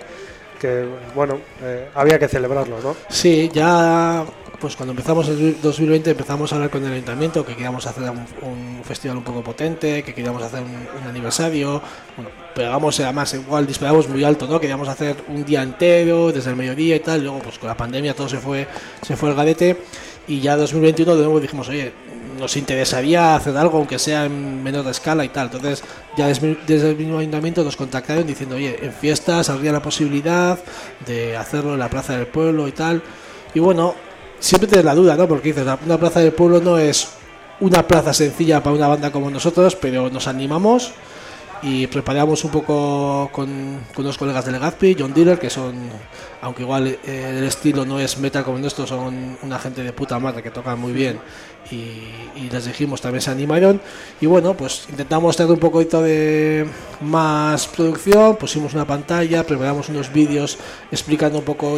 que 0.60 0.86
bueno, 1.14 1.40
eh, 1.62 1.88
había 1.94 2.18
que 2.18 2.28
celebrarlo, 2.28 2.80
¿no? 2.80 2.94
Sí, 3.08 3.50
ya 3.52 4.24
pues 4.60 4.76
cuando 4.76 4.92
empezamos 4.92 5.28
el 5.28 5.60
2020 5.60 6.12
empezamos 6.12 6.52
a 6.52 6.54
hablar 6.54 6.70
con 6.70 6.84
el 6.84 6.92
ayuntamiento 6.92 7.44
que 7.44 7.52
queríamos 7.52 7.86
hacer 7.86 8.04
un, 8.40 8.82
festival 8.84 9.16
un 9.16 9.24
poco 9.24 9.42
potente, 9.42 10.02
que 10.02 10.14
queríamos 10.14 10.42
hacer 10.42 10.62
un, 10.62 11.08
aniversario, 11.08 11.82
bueno, 12.16 12.30
pegamos 12.54 13.00
además 13.00 13.34
igual 13.34 13.66
disparamos 13.66 14.08
muy 14.08 14.22
alto, 14.22 14.46
¿no? 14.46 14.60
Queríamos 14.60 14.88
hacer 14.88 15.16
un 15.28 15.44
día 15.44 15.62
entero, 15.62 16.30
desde 16.30 16.50
el 16.50 16.56
mediodía 16.56 16.96
y 16.96 17.00
tal, 17.00 17.22
luego 17.22 17.40
pues 17.40 17.58
con 17.58 17.68
la 17.68 17.76
pandemia 17.76 18.14
todo 18.14 18.28
se 18.28 18.38
fue, 18.38 18.68
se 19.02 19.16
fue 19.16 19.30
al 19.30 19.34
gadete 19.34 19.76
y 20.28 20.40
ya 20.40 20.56
2021 20.56 21.16
de 21.16 21.22
nuevo 21.22 21.40
dijimos, 21.40 21.68
oye, 21.68 21.92
nos 22.38 22.56
interesaría 22.56 23.36
hacer 23.36 23.56
algo, 23.56 23.78
aunque 23.78 23.98
sea 23.98 24.24
en 24.24 24.62
menor 24.62 24.86
escala 24.88 25.24
y 25.24 25.28
tal. 25.28 25.46
Entonces, 25.52 25.84
ya 26.16 26.26
desde, 26.26 26.90
el 26.90 26.96
mismo 26.96 27.18
ayuntamiento 27.18 27.62
nos 27.62 27.76
contactaron 27.76 28.26
diciendo, 28.26 28.56
oye, 28.56 28.76
en 28.82 28.92
fiestas 28.92 29.50
habría 29.50 29.70
la 29.72 29.80
posibilidad 29.82 30.58
de 31.06 31.36
hacerlo 31.36 31.74
en 31.74 31.78
la 31.78 31.88
plaza 31.88 32.16
del 32.16 32.26
pueblo 32.26 32.66
y 32.66 32.72
tal. 32.72 33.02
Y 33.54 33.60
bueno, 33.60 33.94
siempre 34.40 34.66
tienes 34.68 34.84
la 34.84 34.94
duda, 34.94 35.16
¿no? 35.16 35.28
Porque 35.28 35.48
dices, 35.50 35.64
la- 35.64 35.78
una 35.84 35.98
plaza 35.98 36.20
del 36.20 36.32
pueblo 36.32 36.60
no 36.60 36.76
es 36.78 37.08
una 37.60 37.86
plaza 37.86 38.12
sencilla 38.12 38.62
para 38.62 38.74
una 38.74 38.88
banda 38.88 39.12
como 39.12 39.30
nosotros, 39.30 39.76
pero 39.76 40.10
nos 40.10 40.26
animamos 40.26 40.92
y 41.64 41.86
preparamos 41.86 42.44
un 42.44 42.50
poco 42.50 43.30
con, 43.32 43.80
con 43.94 44.12
colegas 44.12 44.44
de 44.44 44.52
Legazpi, 44.52 44.96
John 44.98 45.14
Dealer, 45.14 45.38
que 45.38 45.48
son, 45.48 45.74
aunque 46.42 46.62
igual 46.62 46.86
eh, 46.86 47.36
el 47.38 47.44
estilo 47.44 47.86
no 47.86 47.98
es 47.98 48.18
metal 48.18 48.44
como 48.44 48.58
nuestro, 48.58 48.86
son 48.86 49.38
una 49.42 49.58
gente 49.58 49.82
de 49.82 49.92
puta 49.92 50.18
madre 50.18 50.42
que 50.42 50.50
tocan 50.50 50.78
muy 50.78 50.92
bien 50.92 51.18
y, 51.70 51.74
y 52.36 52.50
les 52.50 52.66
dijimos 52.66 53.00
también 53.00 53.22
se 53.22 53.30
animaron 53.30 53.80
y 54.20 54.26
bueno, 54.26 54.54
pues 54.54 54.86
intentamos 54.90 55.36
tener 55.36 55.52
un 55.52 55.58
poquito 55.58 56.02
de 56.02 56.66
más 57.00 57.66
producción, 57.68 58.36
pusimos 58.36 58.74
una 58.74 58.86
pantalla, 58.86 59.44
preparamos 59.44 59.88
unos 59.88 60.12
vídeos 60.12 60.58
explicando 60.90 61.38
un 61.38 61.44
poco 61.44 61.76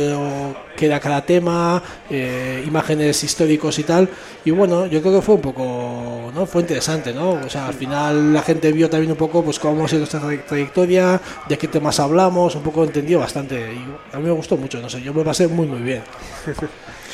qué 0.77 0.87
era 0.87 0.99
cada 0.99 1.25
tema, 1.25 1.83
eh, 2.11 2.64
imágenes 2.66 3.22
históricos 3.22 3.79
y 3.79 3.85
tal 3.85 4.09
y 4.44 4.51
bueno, 4.51 4.87
yo 4.87 5.01
creo 5.01 5.14
que 5.14 5.22
fue 5.22 5.37
un 5.37 5.40
poco, 5.40 6.33
¿no? 6.35 6.46
Fue 6.46 6.62
interesante, 6.62 7.12
¿no? 7.12 7.33
O 7.33 7.49
sea, 7.49 7.68
al 7.68 7.75
final 7.75 8.33
la 8.33 8.42
gente 8.42 8.72
vio 8.72 8.90
también 8.90 9.12
un 9.12 9.18
poco 9.18 9.42
pues 9.42 9.59
cómo 9.59 9.75
ha 9.84 9.88
sido 9.88 10.00
nuestra 10.00 10.20
tra- 10.20 10.42
trayectoria, 10.44 11.20
de 11.48 11.58
qué 11.58 11.68
temas 11.68 12.00
hablamos, 12.00 12.54
un 12.56 12.62
poco 12.62 12.84
entendió 12.84 13.18
bastante 13.20 13.54
y 13.74 14.14
a 14.14 14.18
mí 14.18 14.24
me 14.24 14.30
gustó 14.32 14.56
mucho, 14.56 14.80
no 14.80 14.88
sé, 14.88 15.00
yo 15.02 15.12
me 15.14 15.22
pasé 15.24 15.46
muy 15.48 15.66
muy 15.66 15.80
bien. 15.80 16.02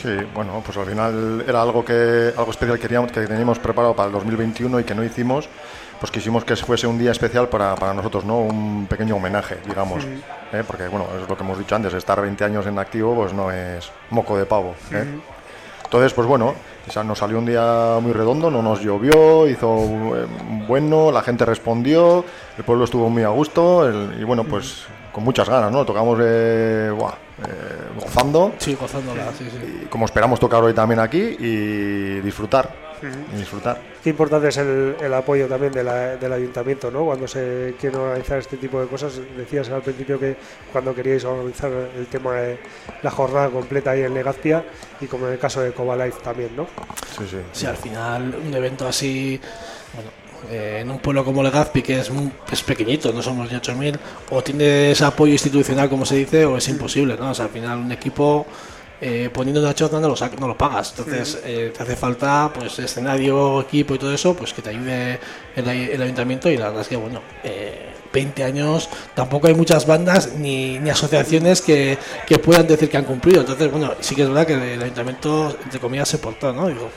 Sí, 0.03 0.09
bueno, 0.35 0.61
pues 0.65 0.77
al 0.79 0.87
final 0.87 1.45
era 1.47 1.63
algo 1.63 1.85
que 1.85 2.33
algo 2.37 2.51
especial 2.51 2.77
que 2.77 2.83
queríamos, 2.83 3.13
que 3.13 3.21
teníamos 3.25 3.61
preparado 3.61 3.95
para 3.95 4.09
el 4.09 4.13
2021 4.13 4.81
y 4.81 4.85
que 4.85 4.97
no 4.97 5.05
hicimos, 5.05 5.49
pues 6.01 6.11
quisimos 6.11 6.45
que 6.45 6.57
fuese 6.57 6.89
un 6.89 6.99
día 6.99 7.13
especial 7.13 7.49
para, 7.49 7.77
para 7.77 7.95
nosotros, 7.95 8.25
¿no? 8.25 8.41
Un 8.41 8.89
pequeño 8.89 9.15
homenaje, 9.15 9.59
digamos, 9.69 10.03
¿eh? 10.53 10.65
porque 10.67 10.89
bueno, 10.89 11.07
es 11.23 11.29
lo 11.29 11.37
que 11.37 11.45
hemos 11.45 11.57
dicho 11.57 11.77
antes, 11.77 11.95
estar 11.95 12.21
20 12.21 12.43
años 12.43 12.67
en 12.67 12.79
activo 12.81 13.15
pues 13.15 13.33
no 13.33 13.53
es 13.53 13.93
moco 14.11 14.37
de 14.37 14.45
pavo, 14.45 14.75
¿eh? 14.91 15.05
Entonces, 15.93 16.15
pues 16.15 16.27
bueno, 16.27 16.55
nos 17.05 17.19
salió 17.19 17.39
un 17.39 17.45
día 17.45 17.99
muy 18.01 18.15
redondo, 18.15 18.51
no 18.51 18.63
nos 18.63 18.81
llovió, 18.81 19.47
hizo 19.47 20.17
eh, 20.17 20.27
bueno, 20.67 21.13
la 21.13 21.21
gente 21.21 21.45
respondió, 21.45 22.25
el 22.57 22.65
pueblo 22.65 22.85
estuvo 22.85 23.11
muy 23.11 23.25
a 23.25 23.29
gusto 23.29 23.87
y 24.19 24.25
bueno, 24.25 24.43
pues 24.45 24.87
con 25.13 25.23
muchas 25.23 25.51
ganas, 25.51 25.71
¿no? 25.71 25.85
Tocamos 25.85 26.19
eh, 26.23 26.91
buah, 26.97 27.13
gozando 28.15 28.53
Sí, 28.59 28.75
gozándola, 28.75 29.33
sí, 29.37 29.49
sí. 29.51 29.83
y 29.85 29.87
como 29.87 30.05
esperamos 30.05 30.39
tocar 30.39 30.63
hoy 30.63 30.75
también 30.75 31.01
aquí 31.01 31.37
y 31.39 32.21
disfrutar, 32.21 32.75
y 33.33 33.37
disfrutar. 33.37 33.81
Qué 34.03 34.11
importante 34.11 34.49
es 34.49 34.57
el, 34.59 34.97
el 35.01 35.15
apoyo 35.15 35.47
también 35.49 35.73
de 35.73 35.83
la- 35.83 36.17
del 36.17 36.33
ayuntamiento, 36.33 36.91
¿no? 36.91 37.05
Cuando 37.05 37.27
se 37.27 37.75
quiere 37.81 37.97
organizar 37.97 38.39
este 38.39 38.57
tipo 38.57 38.81
de 38.81 38.87
cosas. 38.87 39.21
Decías 39.37 39.69
al 39.71 39.83
principio 39.83 40.19
que 40.21 40.37
cuando 40.73 40.95
queríais 40.95 41.25
organizar 41.25 41.71
el 41.97 42.07
tema 42.07 42.35
de 42.35 42.59
la 43.03 43.11
jornada 43.11 43.49
completa 43.49 43.91
ahí 43.93 44.03
en 44.03 44.15
Legazpia 44.15 44.65
y 45.01 45.07
como 45.07 45.27
en 45.27 45.33
el 45.35 45.39
caso 45.39 45.61
de 45.61 45.73
Coba 45.73 45.97
Life 45.97 46.21
también, 46.23 46.51
¿no? 46.57 46.67
Sí, 47.19 47.25
sí. 47.29 47.37
Sí, 47.53 47.67
al 47.67 47.77
final 47.77 48.37
un 48.45 48.55
evento 48.55 48.87
así, 48.87 49.41
bueno, 49.95 50.11
eh, 50.51 50.79
en 50.83 50.91
un 50.91 50.99
pueblo 50.99 51.25
como 51.25 51.43
Legazpi, 51.43 51.83
que 51.83 52.01
es, 52.01 52.11
muy- 52.11 52.31
es 52.51 52.63
pequeñito, 52.63 53.13
no 53.13 53.23
somos 53.23 53.51
ni 53.51 53.57
8.000, 53.59 53.99
o 54.31 54.43
tiene 54.43 54.91
ese 54.93 55.05
apoyo 55.05 55.33
institucional, 55.33 55.89
como 55.89 56.05
se 56.07 56.17
dice, 56.17 56.45
o 56.45 56.57
es 56.57 56.69
imposible, 56.69 57.17
¿no? 57.19 57.31
O 57.31 57.35
sea, 57.35 57.47
al 57.47 57.51
final 57.51 57.79
un 57.79 57.93
equipo 57.93 58.47
eh, 59.01 59.31
poniendo 59.33 59.61
una 59.61 59.75
chorna 59.75 59.99
no 59.99 60.09
lo, 60.09 60.15
no 60.39 60.47
lo 60.49 60.57
pagas, 60.57 60.95
entonces 60.97 61.41
eh, 61.45 61.73
te 61.77 61.83
hace 61.83 61.97
falta 61.97 62.53
pues 62.55 62.79
escenario, 62.79 63.61
equipo 63.61 63.95
y 63.95 63.99
todo 63.99 64.15
eso, 64.15 64.35
pues 64.35 64.53
que 64.53 64.63
te 64.63 64.71
ayude 64.71 65.19
el, 65.57 65.69
el 65.69 66.03
ayuntamiento 66.03 66.49
y 66.51 66.57
la 66.57 66.67
verdad 66.67 66.83
es 66.83 66.89
que, 66.89 66.97
bueno... 66.97 67.21
Eh, 67.45 67.89
20 68.13 68.45
años, 68.45 68.91
tampoco 69.15 69.47
hay 69.47 69.55
muchas 69.55 69.87
bandas 69.87 70.35
ni, 70.37 70.79
ni 70.79 70.91
asociaciones 70.91 71.63
que, 71.63 71.97
que 72.27 72.39
puedan 72.39 72.67
decir 72.67 72.91
que 72.91 72.99
han 72.99 73.05
cumplido. 73.07 73.41
Entonces, 73.41 73.71
bueno, 73.71 73.95
sí 74.01 74.15
que 74.15 74.21
es 74.25 74.29
verdad 74.29 74.47
que 74.47 74.75
el 74.75 74.83
ayuntamiento, 74.83 75.57
entre 75.65 75.81
comillas, 75.81 76.11
se 76.11 76.19
portó, 76.19 76.53
¿no? 76.53 76.67
Digo, 76.69 76.91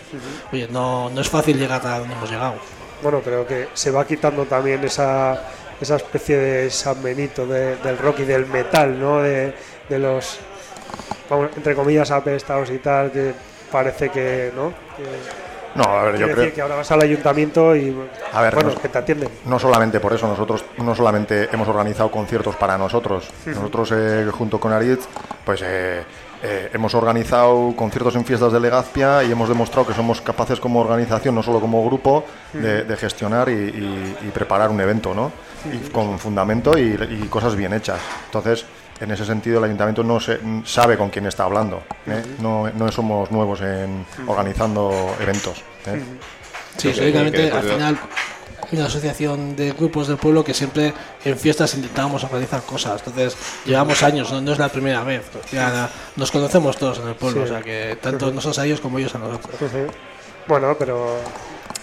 oye, 0.52 0.68
no, 0.70 1.10
no 1.10 1.22
es 1.22 1.30
fácil 1.30 1.58
llegar 1.58 1.88
a 1.88 2.00
donde 2.00 2.14
hemos 2.16 2.30
llegado. 2.30 2.56
Bueno, 3.02 3.22
creo 3.22 3.46
que 3.46 3.68
se 3.74 3.92
va 3.92 4.06
quitando 4.06 4.46
también 4.46 4.84
esa, 4.84 5.40
esa 5.80 5.96
especie 5.98 6.38
de 6.38 6.70
San 6.70 7.02
Benito 7.04 7.46
de- 7.46 7.76
del 7.78 7.98
rock 7.98 8.20
y 8.20 8.24
del 8.26 8.46
metal, 8.48 9.00
¿no? 9.00 9.22
De, 9.22 9.54
de 9.90 10.00
los, 10.00 10.40
vamos, 11.30 11.50
entre 11.56 11.76
comillas, 11.76 12.10
apestados 12.12 12.70
y 12.72 12.78
tal, 12.80 13.12
que 13.12 13.34
parece 13.72 14.10
que, 14.10 14.52
¿no? 14.56 14.70
Que- 14.96 15.46
No, 15.76 15.84
a 15.84 16.04
ver, 16.06 16.18
yo 16.18 16.32
creo. 16.32 16.54
que 16.54 16.62
ahora 16.62 16.76
vas 16.76 16.90
al 16.92 17.02
ayuntamiento 17.02 17.76
y, 17.76 17.94
A 18.32 18.42
ver, 18.42 18.56
bueno, 18.56 18.70
nos- 18.72 18.80
que 18.80 18.88
te 18.88 18.98
atienden. 18.98 19.30
No 19.46 19.60
solamente 19.60 20.00
por 20.00 20.14
eso, 20.14 20.26
nosotros 20.26 20.64
no 20.78 20.96
solamente 20.96 21.50
hemos 21.52 21.68
organizado 21.68 22.10
conciertos 22.10 22.56
para 22.56 22.78
nosotros, 22.78 23.30
nosotros 23.46 23.92
eh, 23.94 24.26
junto 24.32 24.58
con 24.60 24.72
Aritz, 24.72 25.06
pues 25.44 25.62
eh, 25.66 26.02
eh, 26.48 26.70
hemos 26.74 26.94
organizado 26.94 27.74
conciertos 27.76 28.16
en 28.16 28.24
fiestas 28.24 28.54
de 28.54 28.60
Legazpia 28.60 29.24
y 29.24 29.32
hemos 29.32 29.50
demostrado 29.50 29.88
que 29.88 29.94
somos 29.94 30.22
capaces 30.22 30.60
como 30.60 30.80
organización, 30.80 31.34
no 31.34 31.42
solo 31.42 31.60
como 31.60 31.84
grupo, 31.86 32.24
de, 32.54 32.84
de 32.84 32.96
gestionar 32.98 33.50
y, 33.50 33.54
y- 33.54 34.18
y 34.28 34.32
preparar 34.32 34.70
un 34.70 34.80
evento, 34.80 35.14
¿no? 35.16 35.32
Y 35.74 35.90
con 35.90 36.20
fundamento 36.20 36.78
y, 36.78 36.94
y 37.24 37.28
cosas 37.30 37.56
bien 37.56 37.74
hechas. 37.74 38.00
Entonces, 38.26 38.66
en 39.02 39.12
ese 39.12 39.26
sentido, 39.26 39.58
el 39.58 39.64
ayuntamiento 39.66 40.04
no 40.04 40.20
se, 40.20 40.40
sabe 40.64 40.98
con 40.98 41.10
quién 41.10 41.26
está 41.26 41.44
hablando. 41.46 41.82
¿eh? 42.08 42.24
No, 42.40 42.70
no 42.70 42.92
somos 42.92 43.32
nuevos 43.32 43.62
en 43.62 44.06
organizando 44.28 45.16
eventos. 45.20 45.64
¿eh? 45.88 46.02
Sí, 46.78 46.90
lógicamente, 46.90 47.52
al 47.52 47.64
final 47.74 48.00
hay 48.72 48.78
una 48.78 48.88
asociación 48.88 49.56
de 49.56 49.72
grupos 49.72 50.08
del 50.08 50.18
pueblo 50.18 50.44
que 50.44 50.54
siempre 50.54 50.94
en 51.24 51.38
fiestas 51.38 51.74
intentábamos 51.76 52.24
organizar 52.24 52.62
cosas. 52.64 53.02
Entonces, 53.06 53.38
llevamos 53.66 54.02
años, 54.04 54.32
no, 54.32 54.42
no 54.42 54.52
es 54.54 54.60
la 54.60 54.70
primera 54.70 55.04
vez. 55.04 55.24
Ya 55.52 55.90
nos 56.16 56.32
conocemos 56.32 56.78
todos 56.78 57.00
en 57.00 57.08
el 57.10 57.16
pueblo, 57.16 57.46
Sí. 57.46 57.52
o 57.52 57.54
sea 57.54 57.64
que 57.64 57.98
tanto 58.02 58.32
nosotros 58.32 58.60
a 58.60 58.66
ellos 58.66 58.82
como 58.82 59.00
ellos 59.00 59.14
a 59.16 59.20
nosotros. 59.20 59.56
Bueno, 60.48 60.76
pero 60.78 61.18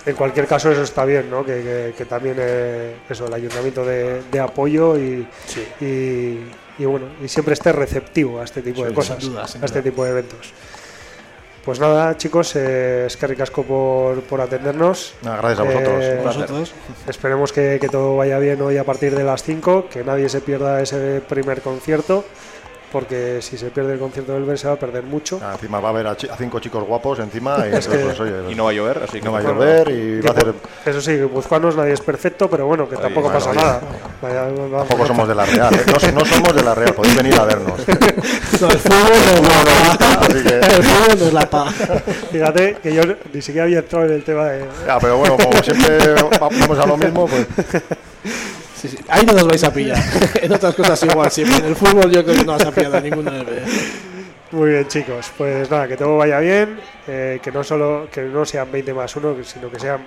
en 0.07 0.15
cualquier 0.15 0.47
caso 0.47 0.71
eso 0.71 0.83
está 0.83 1.05
bien, 1.05 1.29
¿no? 1.31 1.45
Que, 1.45 1.63
que- 1.63 1.95
que 1.99 2.05
también 2.05 2.37
eh, 2.39 2.97
eso, 3.09 3.27
el 3.27 3.35
ayuntamiento 3.35 3.85
de, 3.85 4.23
de 4.31 4.41
apoyo 4.41 4.97
y, 4.99 5.27
y, 5.81 6.39
y 6.79 6.85
bueno, 6.85 7.07
y 7.25 7.29
siempre 7.29 7.55
esté 7.55 7.73
receptivo 7.73 8.41
a 8.41 8.45
este 8.45 8.63
tipo 8.63 8.77
Sí, 8.79 8.83
de 8.83 8.89
sin 8.89 8.95
cosas, 8.95 9.21
duda, 9.21 9.47
sin 9.49 9.63
a 9.63 9.67
este 9.67 9.83
tipo 9.83 10.05
de 10.05 10.11
eventos. 10.11 10.53
Pues 11.65 11.79
nada, 11.79 12.17
chicos, 12.17 12.57
eh, 12.57 13.05
es 13.07 13.17
que 13.17 13.27
ricasco 13.29 13.63
por, 13.63 14.21
por 14.23 14.41
atendernos. 14.41 15.15
Nada, 15.23 15.37
gracias 15.37 15.61
a 15.61 15.63
vosotros. 15.63 16.71
Eh, 16.71 16.75
Esperemos 17.09 17.53
que, 17.53 17.79
que 17.81 17.89
todo 17.89 18.17
vaya 18.17 18.39
bien 18.41 18.61
hoy 18.63 18.79
a 18.79 18.85
partir 18.85 19.15
de 19.15 19.23
las 19.23 19.45
5, 19.45 19.87
que 19.89 20.03
nadie 20.03 20.29
se 20.29 20.41
pierda 20.41 20.83
ese 20.83 21.23
primer 21.29 21.61
concierto 21.63 22.25
porque 22.93 23.41
si 23.41 23.57
se 23.57 23.71
pierde 23.71 23.95
el 23.95 23.99
concierto 23.99 24.33
del 24.35 24.59
se 24.59 24.69
va 24.69 24.75
a 24.75 24.79
perder 24.79 25.03
mucho. 25.05 25.41
Ah, 25.43 25.53
encima 25.55 25.81
va 25.81 25.89
a 25.89 25.91
haber 25.93 26.07
a, 26.07 26.11
a 26.11 26.37
cinco 26.37 26.61
chicos 26.61 26.85
guapos 26.85 27.19
encima 27.21 27.57
y 27.67 27.71
pues, 27.71 27.89
oye, 28.21 28.33
Y 28.51 28.55
no 28.55 28.65
va 28.65 28.71
a 28.71 28.73
llover, 28.75 29.03
así 29.03 29.19
que 29.19 29.25
no 29.25 29.33
va 29.33 29.39
a 29.39 29.43
llover 29.43 29.89
y 29.89 30.21
va 30.21 30.29
a 30.31 30.33
hacer... 30.33 30.55
Eso 30.85 31.01
sí, 31.01 31.13
guipuzcoanos 31.17 31.75
nadie 31.75 31.95
es 31.95 32.01
perfecto, 32.01 32.51
pero 32.51 32.67
bueno, 32.67 32.89
que 32.89 32.97
tampoco 32.97 33.31
bueno, 33.31 33.39
pasa 33.39 33.51
oye. 33.51 33.61
nada. 33.61 33.81
Vaya, 34.21 34.47
Tampoco 34.79 35.07
somos 35.07 35.27
de 35.29 35.35
la 35.35 35.47
Real, 35.47 35.75
¿eh? 35.75 35.83
no, 35.87 36.21
no 36.21 36.25
somos 36.27 36.55
de 36.55 36.63
la 36.63 36.75
Real, 36.75 36.95
podéis 36.95 37.17
venir 37.17 37.35
a 37.35 37.45
vernos. 37.45 37.81
No, 38.61 38.69
el 38.71 38.79
fútbol 38.79 39.11
no 39.43 39.43
es 39.43 39.43
la 39.89 39.99
pa. 39.99 40.21
Así 40.21 40.43
que- 40.45 40.59
El 40.59 40.83
fútbol 40.85 41.19
no 41.19 41.27
es 41.27 41.33
la 41.33 41.51
pa. 41.51 41.71
Fíjate 42.31 42.77
que 42.81 42.95
yo 42.95 43.03
ni 43.33 43.43
siquiera 43.43 43.65
había 43.65 43.79
entrado 43.81 44.05
en 44.07 44.13
el 44.13 44.23
tema 44.23 44.45
de... 44.45 44.65
Ya, 44.87 44.99
pero 45.01 45.17
bueno, 45.19 45.37
como 45.37 45.63
siempre 45.63 46.15
vamos 46.41 46.79
a 46.79 46.87
lo 46.87 46.97
mismo, 46.97 47.27
pues 47.27 47.47
Sí, 48.83 48.89
sí. 48.89 48.99
Ahí 49.09 49.25
no 49.25 49.33
nos 49.33 49.47
vais 49.47 49.63
a 49.63 49.73
pillar. 49.73 49.97
en 50.43 50.53
otras 50.53 50.75
cosas 50.75 51.01
igual 51.05 51.31
siempre. 51.31 51.59
En 51.59 51.65
el 51.67 51.77
fútbol 51.77 52.11
yo 52.11 52.25
creo 52.25 52.37
que 52.37 52.45
no 52.45 52.53
vas 52.53 52.67
a 52.67 52.73
pillar 52.73 52.97
a 52.97 53.01
ninguno 53.01 53.31
de 53.31 53.39
los 53.45 53.47
Muy 54.51 54.71
bien, 54.71 54.89
chicos. 54.89 55.31
Pues 55.39 55.71
nada, 55.71 55.87
que 55.87 55.97
todo 55.97 56.17
vaya 56.17 56.41
bien, 56.41 56.81
eh, 57.07 57.39
que 57.41 57.53
no 57.53 57.63
solo 57.63 58.09
que 58.11 58.23
no 58.23 58.45
sean 58.45 58.73
20 58.73 58.93
más 58.93 59.15
1, 59.15 59.37
sino 59.45 59.71
que 59.71 59.79
sean 59.79 60.01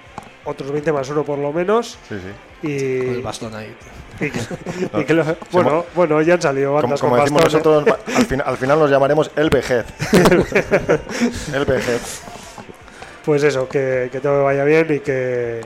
otros 0.44 0.72
20 0.72 0.92
más 0.92 1.10
1 1.10 1.24
por 1.24 1.40
lo 1.40 1.54
menos. 1.54 1.98
sí, 2.10 2.16
sí. 2.22 2.68
Y, 2.68 3.00
Con 3.06 3.16
el 3.16 3.22
bastón 3.22 3.56
ahí. 3.56 3.74
y 4.20 4.30
que, 4.30 4.40
y 5.00 5.04
que 5.06 5.14
lo- 5.14 5.38
bueno, 5.52 5.86
bueno, 5.96 6.22
ya 6.22 6.34
han 6.34 6.42
salido 6.42 6.74
bandas 6.74 7.00
como 7.00 7.16
con 7.16 7.22
decimos 7.24 7.44
bastón, 7.44 7.62
nosotros, 7.86 7.94
va- 7.94 8.18
al, 8.18 8.26
fin- 8.26 8.44
al 8.46 8.58
final 8.58 8.80
nos 8.80 8.92
llamaremos 8.92 9.32
el 9.38 9.50
vejez. 9.50 9.86
el 11.54 11.66
vejez. 11.66 12.22
Pues 13.24 13.44
eso, 13.44 13.68
que, 13.68 14.10
que 14.12 14.20
todo 14.20 14.44
vaya 14.44 14.64
bien 14.64 14.86
y 14.94 15.00
que, 15.00 15.62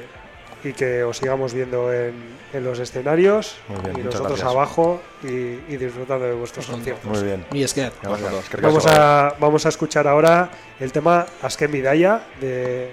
y 0.63 0.73
que 0.73 1.03
os 1.03 1.17
sigamos 1.17 1.53
viendo 1.53 1.93
en, 1.93 2.13
en 2.53 2.63
los 2.63 2.79
escenarios 2.79 3.55
Muy 3.69 3.79
bien, 3.81 3.99
y 3.99 4.03
nosotros 4.03 4.27
gracias. 4.39 4.49
abajo 4.49 5.01
y, 5.23 5.27
y 5.27 5.77
disfrutando 5.77 6.25
de 6.25 6.33
vuestros 6.33 6.65
conciertos. 6.65 7.05
Muy 7.05 7.23
bien. 7.23 7.45
Esquer. 7.53 7.93
Gracias. 8.01 8.33
Eskerrik 8.33 8.65
Vamos 8.65 8.85
a, 8.87 9.35
vamos 9.39 9.65
a 9.65 9.69
escuchar 9.69 10.07
ahora 10.07 10.49
el 10.79 10.91
tema 10.91 11.25
Asken 11.41 11.71
Midaya, 11.71 12.23
de, 12.41 12.91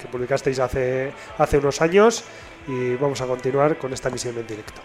que 0.00 0.08
publicasteis 0.08 0.58
hace, 0.58 1.12
hace 1.38 1.58
unos 1.58 1.80
años 1.80 2.24
y 2.68 2.94
vamos 2.96 3.20
a 3.20 3.26
continuar 3.26 3.76
con 3.78 3.92
esta 3.92 4.10
misión 4.10 4.36
en 4.38 4.46
directo. 4.46 4.80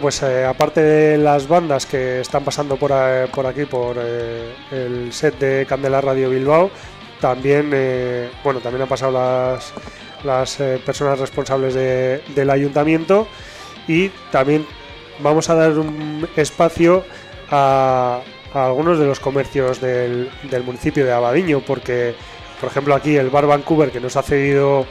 Pues 0.00 0.22
eh, 0.22 0.44
aparte 0.44 0.82
de 0.82 1.18
las 1.18 1.48
bandas 1.48 1.86
que 1.86 2.20
están 2.20 2.44
pasando 2.44 2.76
por, 2.76 2.90
eh, 2.94 3.26
por 3.34 3.46
aquí, 3.46 3.64
por 3.64 3.96
eh, 3.98 4.52
el 4.70 5.12
set 5.12 5.38
de 5.38 5.66
Candela 5.66 6.00
Radio 6.00 6.30
Bilbao, 6.30 6.70
también, 7.20 7.70
bueno, 8.44 8.60
también 8.60 8.82
han 8.82 8.88
pasado 8.88 9.12
las, 9.12 9.72
las 10.24 10.56
personas 10.84 11.18
responsables 11.18 11.72
de- 11.74 12.20
del 12.34 12.50
ayuntamiento 12.50 13.26
y 13.88 14.10
también 14.30 14.66
vamos 15.20 15.48
a 15.48 15.54
dar 15.54 15.78
un 15.78 16.28
espacio 16.36 17.04
a, 17.50 18.20
a 18.52 18.66
algunos 18.66 18.98
de 18.98 19.06
los 19.06 19.18
comercios 19.18 19.80
del, 19.80 20.30
del 20.50 20.62
municipio 20.62 21.06
de 21.06 21.12
Abadiño, 21.12 21.60
porque, 21.60 22.14
por 22.60 22.68
ejemplo, 22.70 22.94
aquí 22.94 23.16
el 23.16 23.30
Bar 23.30 23.46
Vancouver, 23.46 23.90
que 23.90 24.00
nos 24.00 24.16
ha 24.16 24.22
cedido 24.22 24.86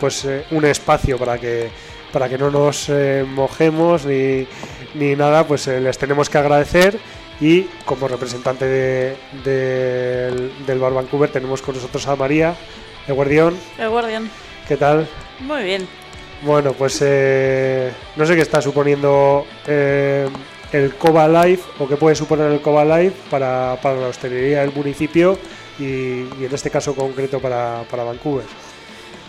pues 0.00 0.26
un 0.50 0.64
espacio 0.64 1.16
para 1.16 1.38
que 1.38 1.68
para 2.16 2.30
que 2.30 2.38
no 2.38 2.50
nos 2.50 2.88
eh, 2.88 3.26
mojemos 3.28 4.06
ni, 4.06 4.46
ni 4.94 5.14
nada, 5.14 5.46
pues 5.46 5.68
eh, 5.68 5.82
les 5.82 5.98
tenemos 5.98 6.30
que 6.30 6.38
agradecer 6.38 6.98
y 7.42 7.64
como 7.84 8.08
representante 8.08 8.64
de- 8.64 9.16
del, 9.44 10.50
del 10.66 10.78
Bar 10.78 10.94
Vancouver 10.94 11.28
tenemos 11.30 11.60
con 11.60 11.74
nosotros 11.74 12.06
a 12.08 12.16
María 12.16 12.54
de 13.06 13.12
Guardión. 13.12 13.54
El 13.78 13.90
Guardian. 13.90 14.30
¿Qué 14.66 14.78
tal? 14.78 15.06
Muy 15.40 15.62
bien. 15.62 15.86
Bueno, 16.40 16.72
pues 16.72 16.98
eh, 17.02 17.92
no 18.16 18.24
sé 18.24 18.34
qué 18.34 18.40
está 18.40 18.62
suponiendo 18.62 19.44
eh, 19.66 20.26
el 20.72 20.94
Coba 20.94 21.28
Life 21.28 21.64
o 21.78 21.86
qué 21.86 21.96
puede 21.98 22.16
suponer 22.16 22.50
el 22.50 22.62
Coba 22.62 22.82
Life 22.86 23.14
para, 23.30 23.76
para 23.82 23.96
la 24.00 24.06
hostelería 24.06 24.62
del 24.62 24.72
municipio 24.72 25.38
y, 25.78 25.84
y 25.84 26.44
en 26.46 26.54
este 26.54 26.70
caso 26.70 26.94
concreto 26.94 27.40
para, 27.40 27.82
para 27.90 28.04
Vancouver. 28.04 28.46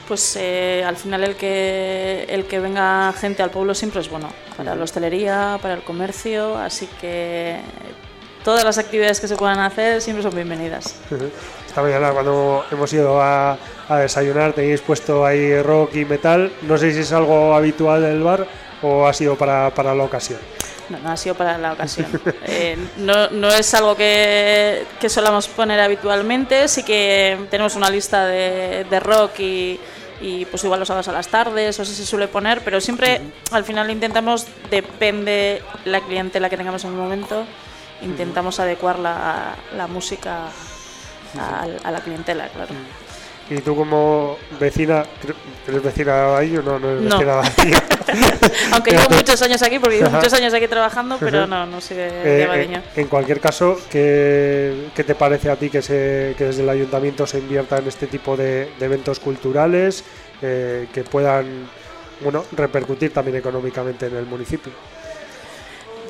Pues 0.07 0.37
eh, 0.39 0.83
al 0.85 0.95
final 0.95 1.23
el 1.23 1.35
que, 1.35 2.25
el 2.29 2.45
que 2.45 2.59
venga 2.59 3.11
gente 3.13 3.43
al 3.43 3.49
pueblo 3.49 3.75
siempre 3.75 3.99
es 3.99 4.09
bueno. 4.09 4.29
Para 4.55 4.73
la 4.73 4.83
hostelería, 4.83 5.59
para 5.61 5.73
el 5.73 5.83
comercio, 5.83 6.57
así 6.57 6.87
que 7.01 7.59
todas 8.43 8.63
las 8.63 8.77
actividades 8.77 9.19
que 9.19 9.27
se 9.27 9.35
puedan 9.35 9.59
hacer 9.59 10.01
siempre 10.01 10.23
son 10.23 10.33
bienvenidas. 10.33 10.95
Esta 11.67 11.81
mañana 11.81 12.11
cuando 12.11 12.63
hemos 12.71 12.91
ido 12.93 13.21
a, 13.21 13.57
a 13.89 13.97
desayunar 13.97 14.53
tenéis 14.53 14.81
puesto 14.81 15.25
ahí 15.25 15.61
rock 15.61 15.95
y 15.95 16.05
metal. 16.05 16.51
No 16.61 16.77
sé 16.77 16.93
si 16.93 17.01
es 17.01 17.11
algo 17.11 17.53
habitual 17.53 18.01
del 18.01 18.23
bar 18.23 18.47
o 18.81 19.05
ha 19.07 19.13
sido 19.13 19.35
para, 19.35 19.69
para 19.71 19.93
la 19.93 20.03
ocasión. 20.03 20.39
No, 20.89 20.99
no 20.99 21.11
ha 21.11 21.17
sido 21.17 21.35
para 21.35 21.57
la 21.57 21.73
ocasión. 21.73 22.07
Eh, 22.45 22.77
no, 22.97 23.29
no 23.29 23.49
es 23.49 23.73
algo 23.73 23.95
que, 23.95 24.85
que 24.99 25.09
solamos 25.09 25.47
poner 25.49 25.79
habitualmente, 25.79 26.67
sí 26.67 26.83
que 26.83 27.37
tenemos 27.49 27.75
una 27.75 27.89
lista 27.89 28.25
de, 28.25 28.85
de 28.89 28.99
rock 28.99 29.39
y, 29.39 29.79
y, 30.21 30.45
pues 30.45 30.63
igual 30.63 30.79
los 30.79 30.87
sábados 30.87 31.09
a 31.09 31.11
las 31.11 31.27
tardes, 31.27 31.77
o 31.77 31.83
eso 31.83 31.93
se 31.93 32.05
suele 32.05 32.27
poner, 32.27 32.61
pero 32.61 32.79
siempre 32.79 33.21
al 33.51 33.65
final 33.65 33.89
intentamos, 33.91 34.47
depende 34.71 35.61
la 35.85 35.99
clientela 36.01 36.49
que 36.49 36.57
tengamos 36.57 36.83
en 36.85 36.91
el 36.91 36.97
momento, 36.97 37.43
intentamos 38.01 38.59
adecuar 38.59 38.99
la, 38.99 39.55
la 39.75 39.87
música 39.87 40.45
a, 41.37 41.65
a 41.83 41.91
la 41.91 41.99
clientela, 41.99 42.47
claro. 42.47 42.73
Y 43.49 43.61
tú 43.61 43.75
como 43.75 44.37
vecina, 44.59 45.05
¿eres 45.67 45.81
vecina 45.83 46.37
ahí 46.37 46.57
o 46.57 46.61
no? 46.61 46.79
No 46.79 46.89
eres 46.89 47.03
No. 47.03 47.17
vecina 47.17 47.41
de 47.41 47.47
aquí. 47.47 47.71
Aunque 48.73 48.91
llevo 48.91 49.09
muchos 49.09 49.41
años 49.41 49.61
aquí, 49.61 49.79
porque 49.79 49.97
llevo 49.97 50.09
muchos 50.11 50.33
años 50.33 50.53
aquí 50.53 50.67
trabajando, 50.67 51.17
pero 51.19 51.47
no, 51.47 51.65
no 51.65 51.79
soy 51.81 51.97
de, 51.97 52.07
Eh, 52.07 52.47
de 52.47 52.63
eh, 52.75 52.81
en 52.95 53.07
cualquier 53.07 53.39
caso, 53.39 53.77
¿qué, 53.89 54.89
qué 54.95 55.03
te 55.03 55.15
parece 55.15 55.49
a 55.49 55.55
ti 55.55 55.69
que, 55.69 55.81
se, 55.81 56.35
que 56.37 56.45
desde 56.45 56.63
el 56.63 56.69
ayuntamiento 56.69 57.25
se 57.25 57.39
invierta 57.39 57.77
en 57.77 57.87
este 57.87 58.07
tipo 58.07 58.35
de, 58.37 58.69
de 58.79 58.85
eventos 58.85 59.19
culturales 59.19 60.03
eh, 60.41 60.87
que 60.93 61.03
puedan 61.03 61.67
bueno, 62.21 62.43
repercutir 62.55 63.13
también 63.13 63.37
económicamente 63.37 64.07
en 64.07 64.15
el 64.15 64.25
municipio? 64.25 64.71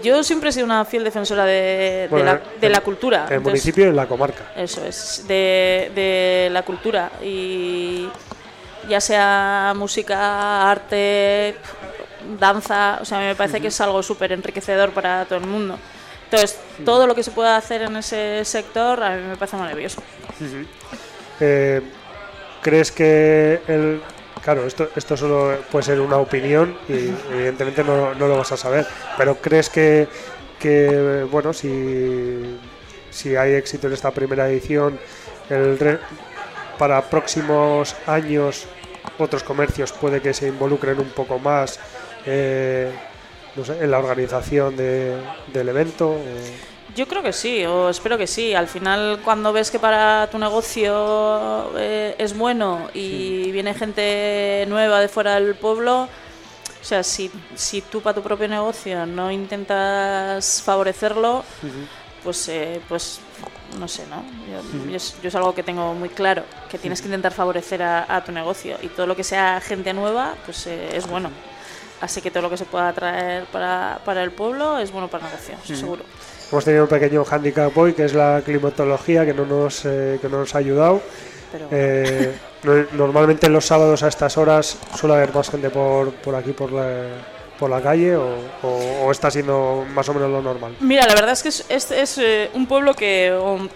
Yo 0.03 0.23
siempre 0.23 0.49
he 0.49 0.51
sido 0.53 0.65
una 0.65 0.85
fiel 0.85 1.03
defensora 1.03 1.45
de, 1.45 2.07
de 2.11 2.23
la, 2.23 2.41
de 2.59 2.69
la 2.69 2.81
cultura. 2.81 3.25
El 3.29 3.37
entonces- 3.37 3.43
municipio 3.63 3.89
y 3.89 3.93
la 3.93 4.05
comarca. 4.07 4.51
Eso 4.55 4.85
es, 4.85 5.25
de, 5.27 5.91
de 5.95 6.49
la 6.51 6.63
cultura. 6.63 7.11
Y 7.23 8.07
ya 8.89 9.01
sea 9.01 9.73
música, 9.75 10.69
arte, 10.71 11.55
danza, 12.39 12.99
o 13.01 13.05
sea, 13.05 13.19
me 13.19 13.35
parece 13.35 13.59
que 13.61 13.67
es 13.67 13.81
algo 13.81 14.01
súper 14.03 14.31
enriquecedor 14.31 14.91
para 14.91 15.25
todo 15.25 15.39
el 15.39 15.45
mundo. 15.47 15.77
Entonces, 16.25 16.59
todo 16.83 17.07
lo 17.07 17.15
que 17.15 17.23
se 17.23 17.31
pueda 17.31 17.55
hacer 17.55 17.83
en 17.83 17.95
ese 17.95 18.43
sector 18.43 19.01
a 19.01 19.15
mí 19.15 19.21
me 19.29 19.37
parece 19.37 19.55
maravilloso. 19.57 20.01
Eh, 21.39 21.81
¿Crees 22.61 22.91
que 22.91 23.61
el... 23.67 24.01
Claro, 24.47 24.65
esto, 24.65 24.87
esto 24.95 25.17
solo 25.17 25.57
puede 25.69 25.83
ser 25.83 25.99
una 25.99 26.15
opinión 26.19 26.77
y 26.87 27.11
evidentemente 27.33 27.83
no, 27.83 28.13
no 28.15 28.27
lo 28.29 28.37
vas 28.37 28.49
a 28.53 28.55
saber, 28.55 28.87
pero 29.17 29.35
¿crees 29.41 29.69
que, 29.69 30.07
que 30.57 31.27
bueno, 31.29 31.51
si, 31.51 32.57
si 33.09 33.35
hay 33.35 33.55
éxito 33.55 33.87
en 33.87 33.93
esta 33.93 34.11
primera 34.11 34.47
edición, 34.49 34.97
el 35.49 35.77
re- 35.77 35.99
para 36.77 37.01
próximos 37.01 37.93
años 38.05 38.67
otros 39.19 39.43
comercios 39.43 39.91
puede 39.91 40.21
que 40.21 40.33
se 40.33 40.47
involucren 40.47 40.97
un 40.97 41.09
poco 41.09 41.39
más 41.39 41.77
eh, 42.25 42.89
en 43.81 43.91
la 43.91 43.99
organización 43.99 44.77
de- 44.77 45.17
del 45.51 45.67
evento? 45.67 46.15
Yo 46.97 47.07
creo 47.07 47.21
que 47.21 47.31
sí, 47.31 47.63
o 47.63 47.89
espero 47.89 48.17
que 48.17 48.25
sí. 48.25 48.55
Al 48.55 48.67
final, 48.67 49.19
cuando 49.23 49.53
ves 49.53 49.69
que 49.69 49.77
para 49.77 50.27
tu 50.31 50.39
negocio 50.39 51.71
eh, 51.77 52.15
es 52.17 52.35
bueno 52.35 52.89
y 52.91 53.51
viene 53.51 53.75
gente 53.75 54.65
nueva 54.67 54.99
de 54.99 55.07
fuera 55.07 55.35
del 55.35 55.53
pueblo, 55.53 56.09
o 56.81 56.83
sea, 56.83 57.03
si, 57.03 57.29
si 57.53 57.81
tú 57.81 58.01
para 58.01 58.15
tu 58.15 58.23
propio 58.23 58.47
negocio 58.47 59.05
no 59.05 59.31
intentas 59.31 60.63
favorecerlo, 60.65 61.43
pues, 62.23 62.49
eh, 62.49 62.81
pues 62.89 63.19
no 63.79 63.87
sé, 63.87 64.03
¿no? 64.07 64.23
Yo, 64.51 64.89
yo 64.89 64.95
es, 64.95 65.21
yo 65.21 65.27
es 65.27 65.35
algo 65.35 65.53
que 65.53 65.61
tengo 65.61 65.93
muy 65.93 66.09
claro, 66.09 66.45
que 66.67 66.79
tienes 66.79 67.01
que 67.01 67.09
intentar 67.09 67.31
favorecer 67.31 67.83
a, 67.83 68.07
a 68.09 68.23
tu 68.23 68.31
negocio 68.31 68.75
y 68.81 68.87
todo 68.87 69.05
lo 69.05 69.15
que 69.15 69.23
sea 69.23 69.61
gente 69.61 69.93
nueva, 69.93 70.33
pues 70.47 70.65
eh, 70.65 70.97
es 70.97 71.05
bueno. 71.05 71.29
Así 72.01 72.21
que 72.21 72.29
todo 72.29 72.43
lo 72.43 72.49
que 72.49 72.57
se 72.57 72.65
pueda 72.65 72.93
traer 72.93 73.45
para, 73.45 73.99
para 74.05 74.21
el 74.23 74.31
pueblo 74.31 74.77
es 74.79 74.91
bueno 74.91 75.07
para 75.07 75.25
el 75.25 75.31
negocio, 75.31 75.55
eso 75.63 75.75
seguro. 75.75 76.03
Hemos 76.51 76.63
tenido 76.63 76.83
un 76.83 76.89
pequeño 76.89 77.25
handicap 77.29 77.75
hoy, 77.77 77.93
que 77.93 78.05
es 78.05 78.13
la 78.13 78.41
climatología, 78.45 79.25
que 79.25 79.33
no 79.33 79.45
nos, 79.45 79.83
eh, 79.85 80.19
que 80.21 80.29
no 80.29 80.37
nos 80.39 80.53
ha 80.55 80.59
ayudado. 80.59 81.01
Pero 81.51 81.67
Eh, 81.71 82.33
no- 82.63 82.85
normalmente 82.93 83.49
los 83.49 83.65
sábados 83.65 84.03
a 84.03 84.09
estas 84.09 84.37
horas 84.37 84.77
suele 84.95 85.15
haber 85.15 85.33
más 85.33 85.49
gente 85.49 85.69
por, 85.69 86.11
por 86.13 86.35
aquí, 86.35 86.51
por 86.51 86.71
la, 86.71 87.07
por 87.57 87.69
la 87.69 87.81
calle, 87.81 88.15
o, 88.15 88.35
o- 88.61 89.05
o 89.05 89.11
está 89.11 89.31
siendo 89.31 89.85
más 89.93 90.07
o 90.09 90.13
menos 90.13 90.29
lo 90.29 90.41
normal. 90.41 90.75
Mira, 90.79 91.05
la 91.07 91.15
verdad 91.15 91.31
es 91.31 91.41
que 91.43 91.49
es, 91.49 91.65
es- 91.69 91.91
es, 91.91 92.17
eh, 92.19 92.51
un 92.53 92.67
pueblo 92.67 92.93
que, 92.93 93.33
um, 93.41 93.67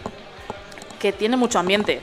que 0.99 1.11
tiene 1.11 1.37
mucho 1.37 1.57
ambiente. 1.59 2.01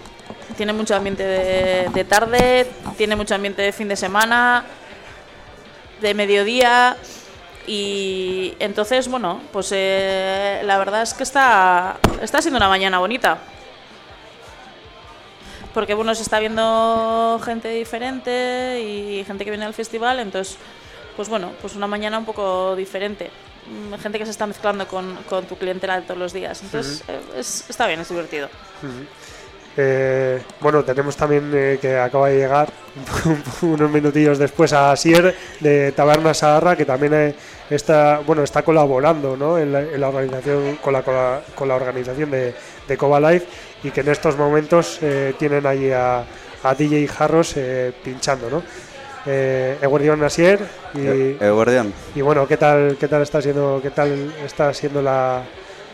Tiene 0.56 0.72
mucho 0.72 0.96
ambiente 0.96 1.22
de, 1.22 1.88
de 1.94 2.04
tarde, 2.04 2.66
tiene 2.96 3.14
mucho 3.14 3.34
ambiente 3.34 3.62
de 3.62 3.72
fin 3.72 3.88
de 3.88 3.96
semana, 3.96 4.64
de 6.00 6.14
mediodía. 6.14 6.96
Y 7.66 8.54
entonces, 8.60 9.08
bueno, 9.08 9.40
pues 9.52 9.68
eh, 9.72 10.60
la 10.64 10.78
verdad 10.78 11.02
es 11.02 11.12
que 11.14 11.22
está, 11.22 11.98
está 12.22 12.40
siendo 12.40 12.56
una 12.56 12.68
mañana 12.68 12.98
bonita. 12.98 13.38
Porque 15.74 15.94
bueno, 15.94 16.14
se 16.14 16.22
está 16.22 16.38
viendo 16.40 17.40
gente 17.44 17.68
diferente 17.68 18.80
y 18.80 19.24
gente 19.24 19.44
que 19.44 19.50
viene 19.50 19.66
al 19.66 19.74
festival, 19.74 20.18
entonces, 20.18 20.56
pues 21.14 21.28
bueno, 21.28 21.52
pues 21.60 21.76
una 21.76 21.86
mañana 21.86 22.18
un 22.18 22.24
poco 22.24 22.74
diferente. 22.74 23.30
Mm, 23.66 23.94
Gente 24.00 24.18
que 24.18 24.24
se 24.24 24.30
está 24.30 24.46
mezclando 24.46 24.88
con, 24.88 25.14
con 25.28 25.44
tu 25.44 25.56
clientela 25.58 26.00
todos 26.00 26.18
los 26.18 26.32
días. 26.32 26.62
Entonces, 26.62 27.04
eh, 27.06 27.20
es- 27.36 27.64
está 27.68 27.86
bien, 27.86 28.00
es 28.00 28.08
divertido. 28.08 28.48
Eh, 29.80 30.40
bueno, 30.60 30.82
tenemos 30.82 31.16
también 31.16 31.52
eh, 31.54 31.78
que 31.80 31.96
acaba 31.96 32.28
de 32.28 32.38
llegar 32.38 32.68
unos 33.62 33.90
minutillos 33.90 34.36
después 34.36 34.72
a 34.72 34.90
Asier 34.90 35.34
de 35.60 35.92
Taberna 35.92 36.34
Saharra, 36.34 36.74
que 36.74 36.84
también 36.84 37.14
eh, 37.14 37.34
está, 37.70 38.20
bueno, 38.26 38.42
está 38.42 38.62
colaborando 38.62 39.36
¿no? 39.36 39.56
en, 39.56 39.72
la, 39.72 39.80
en 39.82 40.00
la 40.00 40.08
organización 40.08 40.76
con 40.82 40.92
la, 40.92 41.02
con 41.02 41.14
la, 41.14 41.40
con 41.54 41.68
la 41.68 41.76
organización 41.76 42.30
de, 42.32 42.54
de 42.88 42.96
Coba 42.96 43.20
Life 43.20 43.46
y 43.84 43.92
que 43.92 44.00
en 44.00 44.08
estos 44.08 44.36
momentos 44.36 44.98
tienen 45.38 45.64
ahí 45.64 45.92
a, 45.92 46.24
a 46.62 46.74
DJ 46.74 47.06
Jarros 47.08 47.56
eh, 47.56 47.92
pinchando, 48.02 48.50
¿no? 48.50 48.62
Eh, 49.26 49.76
Eguardión 49.82 50.22
Asier 50.24 50.60
y, 50.94 51.00
El 51.38 51.52
guardián. 51.52 51.92
y 52.14 52.22
bueno, 52.22 52.46
¿qué 52.46 52.56
tal, 52.56 52.96
qué 52.98 53.08
tal 53.08 53.22
está 53.22 53.42
siendo, 53.42 53.80
qué 53.82 53.90
tal 53.90 54.32
está 54.44 54.72
siendo 54.72 55.02
la, 55.02 55.42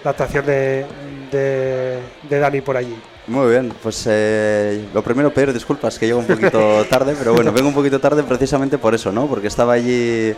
la 0.05 0.11
actuación 0.11 0.47
de, 0.47 0.87
de, 1.33 1.99
de 2.23 2.39
Dani 2.39 2.61
por 2.61 2.77
allí? 2.77 2.97
Muy 3.27 3.51
bien, 3.51 3.73
pues 3.83 4.05
eh, 4.07 4.87
lo 4.93 5.03
primero 5.03 5.33
pedir 5.33 5.53
disculpas 5.55 5.99
que 5.99 6.07
llego 6.07 6.19
un 6.19 6.27
poquito 6.27 6.85
tarde, 6.91 7.15
pero 7.19 7.33
bueno, 7.33 7.53
vengo 7.53 7.69
un 7.69 7.75
poquito 7.75 7.99
tarde 7.99 8.23
precisamente 8.23 8.77
por 8.77 8.95
eso, 8.95 9.13
¿no? 9.13 9.27
Porque 9.27 9.47
estaba 9.47 9.73
allí, 9.73 10.35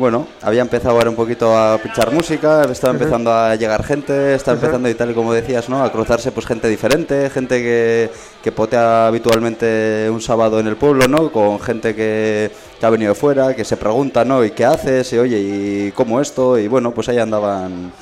bueno, 0.00 0.26
había 0.40 0.62
empezado 0.62 0.96
ahora 0.96 1.10
un 1.10 1.14
poquito 1.14 1.56
a 1.56 1.76
pinchar 1.76 2.10
música, 2.10 2.64
estaba 2.64 2.94
empezando 2.94 3.30
a 3.32 3.54
llegar 3.54 3.84
gente, 3.84 4.34
estaba 4.34 4.56
empezando 4.56 4.88
y 4.88 4.94
tal 4.94 5.14
como 5.14 5.32
decías, 5.32 5.68
¿no? 5.68 5.84
A 5.84 5.92
cruzarse 5.92 6.32
pues 6.32 6.46
gente 6.46 6.68
diferente, 6.68 7.28
gente 7.28 7.58
que, 7.62 8.10
que 8.42 8.50
potea 8.50 9.06
habitualmente 9.06 10.08
un 10.10 10.22
sábado 10.22 10.58
en 10.58 10.66
el 10.66 10.76
pueblo, 10.76 11.06
¿no? 11.06 11.30
Con 11.30 11.60
gente 11.60 11.94
que, 11.94 12.50
que 12.80 12.86
ha 12.86 12.90
venido 12.90 13.12
de 13.12 13.14
fuera, 13.14 13.54
que 13.54 13.64
se 13.64 13.76
pregunta, 13.76 14.24
¿no? 14.24 14.42
¿Y 14.42 14.52
qué 14.52 14.64
haces? 14.64 15.12
Y 15.12 15.18
oye, 15.18 15.38
¿y 15.38 15.92
cómo 15.92 16.18
esto? 16.18 16.58
Y 16.58 16.66
bueno, 16.66 16.92
pues 16.92 17.10
ahí 17.10 17.18
andaban 17.18 17.92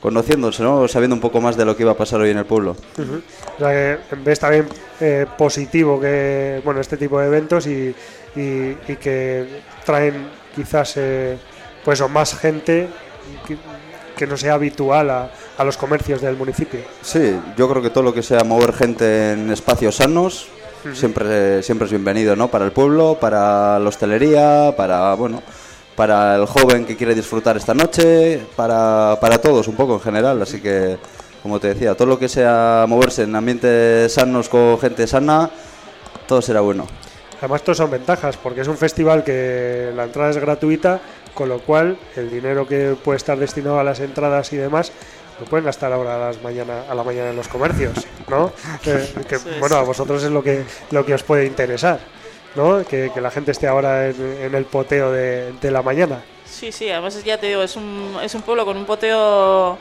conociéndose, 0.00 0.62
¿no? 0.62 0.86
Sabiendo 0.86 1.16
un 1.16 1.20
poco 1.20 1.40
más 1.40 1.56
de 1.56 1.64
lo 1.64 1.76
que 1.76 1.82
iba 1.82 1.92
a 1.92 1.96
pasar 1.96 2.20
hoy 2.20 2.30
en 2.30 2.38
el 2.38 2.46
pueblo. 2.46 2.76
O 3.56 3.58
sea 3.58 3.98
que 4.08 4.16
ves 4.24 4.38
también 4.38 4.68
eh, 5.00 5.26
positivo 5.36 6.00
que 6.00 6.62
bueno 6.64 6.80
este 6.80 6.96
tipo 6.96 7.18
de 7.18 7.26
eventos 7.26 7.66
y, 7.66 7.92
y- 8.36 8.70
y 8.92 8.96
que 9.00 9.60
traen 9.84 10.28
quizás 10.54 10.94
eh, 10.96 11.38
pues 11.84 12.00
o 12.00 12.08
más 12.08 12.34
gente 12.34 12.88
que, 13.46 13.56
que 14.16 14.26
no 14.26 14.36
sea 14.36 14.54
habitual 14.54 15.10
a, 15.10 15.30
a 15.58 15.64
los 15.64 15.76
comercios 15.76 16.20
del 16.20 16.36
municipio. 16.36 16.80
Sí, 17.02 17.36
yo 17.56 17.68
creo 17.68 17.82
que 17.82 17.90
todo 17.90 18.04
lo 18.04 18.14
que 18.14 18.22
sea 18.22 18.44
mover 18.44 18.72
gente 18.72 19.32
en 19.32 19.50
espacios 19.50 19.96
sanos 19.96 20.48
siempre, 20.94 21.62
siempre 21.62 21.84
es 21.86 21.90
bienvenido, 21.90 22.34
¿no? 22.36 22.48
Para 22.48 22.64
el 22.64 22.72
pueblo, 22.72 23.16
para 23.20 23.78
la 23.78 23.88
hostelería, 23.88 24.74
para, 24.76 25.14
bueno, 25.14 25.42
para 25.96 26.36
el 26.36 26.46
joven 26.46 26.84
que 26.84 26.96
quiere 26.96 27.14
disfrutar 27.14 27.56
esta 27.56 27.74
noche, 27.74 28.40
para, 28.56 29.16
para 29.20 29.38
todos 29.38 29.68
un 29.68 29.76
poco 29.76 29.94
en 29.94 30.00
general. 30.00 30.40
Así 30.42 30.60
que, 30.60 30.96
como 31.42 31.60
te 31.60 31.68
decía, 31.74 31.94
todo 31.94 32.08
lo 32.08 32.18
que 32.18 32.28
sea 32.28 32.84
moverse 32.88 33.22
en 33.24 33.34
ambientes 33.36 34.12
sanos 34.12 34.48
con 34.48 34.78
gente 34.80 35.06
sana, 35.06 35.50
todo 36.26 36.40
será 36.42 36.60
bueno. 36.60 36.86
Además, 37.42 37.62
esto 37.62 37.74
son 37.74 37.90
ventajas, 37.90 38.36
porque 38.36 38.60
es 38.60 38.68
un 38.68 38.76
festival 38.78 39.24
que 39.24 39.90
la 39.96 40.04
entrada 40.04 40.30
es 40.30 40.38
gratuita, 40.38 41.00
con 41.34 41.48
lo 41.48 41.58
cual 41.58 41.96
el 42.14 42.30
dinero 42.30 42.68
que 42.68 42.94
puede 43.02 43.16
estar 43.16 43.36
destinado 43.36 43.80
a 43.80 43.84
las 43.84 43.98
entradas 43.98 44.52
y 44.52 44.56
demás 44.58 44.92
lo 45.40 45.46
pueden 45.46 45.64
gastar 45.64 45.92
ahora 45.92 46.14
a, 46.14 46.18
las 46.18 46.40
mañana, 46.40 46.84
a 46.88 46.94
la 46.94 47.02
mañana 47.02 47.30
en 47.30 47.36
los 47.36 47.48
comercios, 47.48 48.06
¿no? 48.28 48.52
Eh, 48.86 49.08
que, 49.28 49.38
bueno, 49.58 49.74
a 49.74 49.82
vosotros 49.82 50.22
es 50.22 50.30
lo 50.30 50.40
que, 50.40 50.62
lo 50.92 51.04
que 51.04 51.14
os 51.14 51.24
puede 51.24 51.44
interesar, 51.44 51.98
¿no? 52.54 52.84
Que, 52.84 53.10
que 53.12 53.20
la 53.20 53.32
gente 53.32 53.50
esté 53.50 53.66
ahora 53.66 54.08
en, 54.08 54.38
en 54.40 54.54
el 54.54 54.64
poteo 54.64 55.10
de, 55.10 55.52
de 55.60 55.70
la 55.72 55.82
mañana. 55.82 56.22
Sí, 56.44 56.70
sí, 56.70 56.90
además 56.90 57.24
ya 57.24 57.38
te 57.38 57.48
digo, 57.48 57.64
es 57.64 57.74
un, 57.74 58.18
es 58.22 58.36
un 58.36 58.42
pueblo 58.42 58.64
con 58.64 58.76
un 58.76 58.84
poteo 58.84 59.78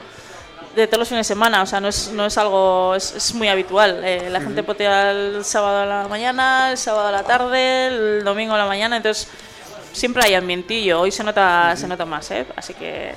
de 0.76 0.88
todos 0.88 1.00
los 1.00 1.08
fines 1.10 1.28
de 1.28 1.34
semana, 1.34 1.62
o 1.62 1.66
sea, 1.66 1.80
no 1.82 1.88
es, 1.90 2.12
no 2.12 2.26
es 2.26 2.38
algo, 2.38 2.96
es, 2.96 3.14
es 3.16 3.34
muy 3.34 3.48
habitual. 3.48 4.02
Eh, 4.04 4.30
la 4.30 4.40
gente 4.42 4.64
potea 4.64 5.12
el 5.12 5.44
sábado 5.44 5.80
a 5.80 5.86
la 5.86 6.08
mañana, 6.08 6.72
el 6.72 6.78
sábado 6.78 7.08
a 7.08 7.12
la 7.12 7.24
tarde, 7.24 7.88
el 7.88 8.24
domingo 8.24 8.54
a 8.54 8.58
la 8.58 8.66
mañana, 8.66 8.98
entonces 8.98 9.28
siempre 9.92 10.24
hay 10.24 10.34
ambientillo. 10.36 11.02
Hoy 11.02 11.12
se 11.12 11.24
nota, 11.24 11.76
se 11.76 11.88
nota 11.88 12.06
más, 12.06 12.32
¿eh? 12.32 12.46
Así 12.56 12.74
que, 12.74 13.14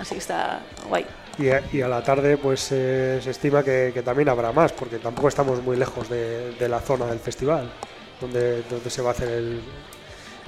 así 0.00 0.14
que 0.14 0.18
está 0.20 0.60
guay. 0.88 1.04
Y 1.38 1.50
a, 1.50 1.62
y 1.70 1.82
a 1.82 1.88
la 1.88 2.02
tarde, 2.02 2.38
pues 2.38 2.68
eh, 2.72 3.20
se 3.22 3.30
estima 3.30 3.62
que, 3.62 3.90
que 3.92 4.02
también 4.02 4.30
habrá 4.30 4.52
más, 4.52 4.72
porque 4.72 4.96
tampoco 4.98 5.28
estamos 5.28 5.62
muy 5.62 5.76
lejos 5.76 6.08
de, 6.08 6.52
de 6.52 6.68
la 6.68 6.80
zona 6.80 7.04
del 7.06 7.18
festival, 7.18 7.70
donde, 8.20 8.62
donde 8.62 8.88
se 8.88 9.02
va 9.02 9.10
a 9.10 9.12
hacer 9.12 9.28
el- 9.28 9.60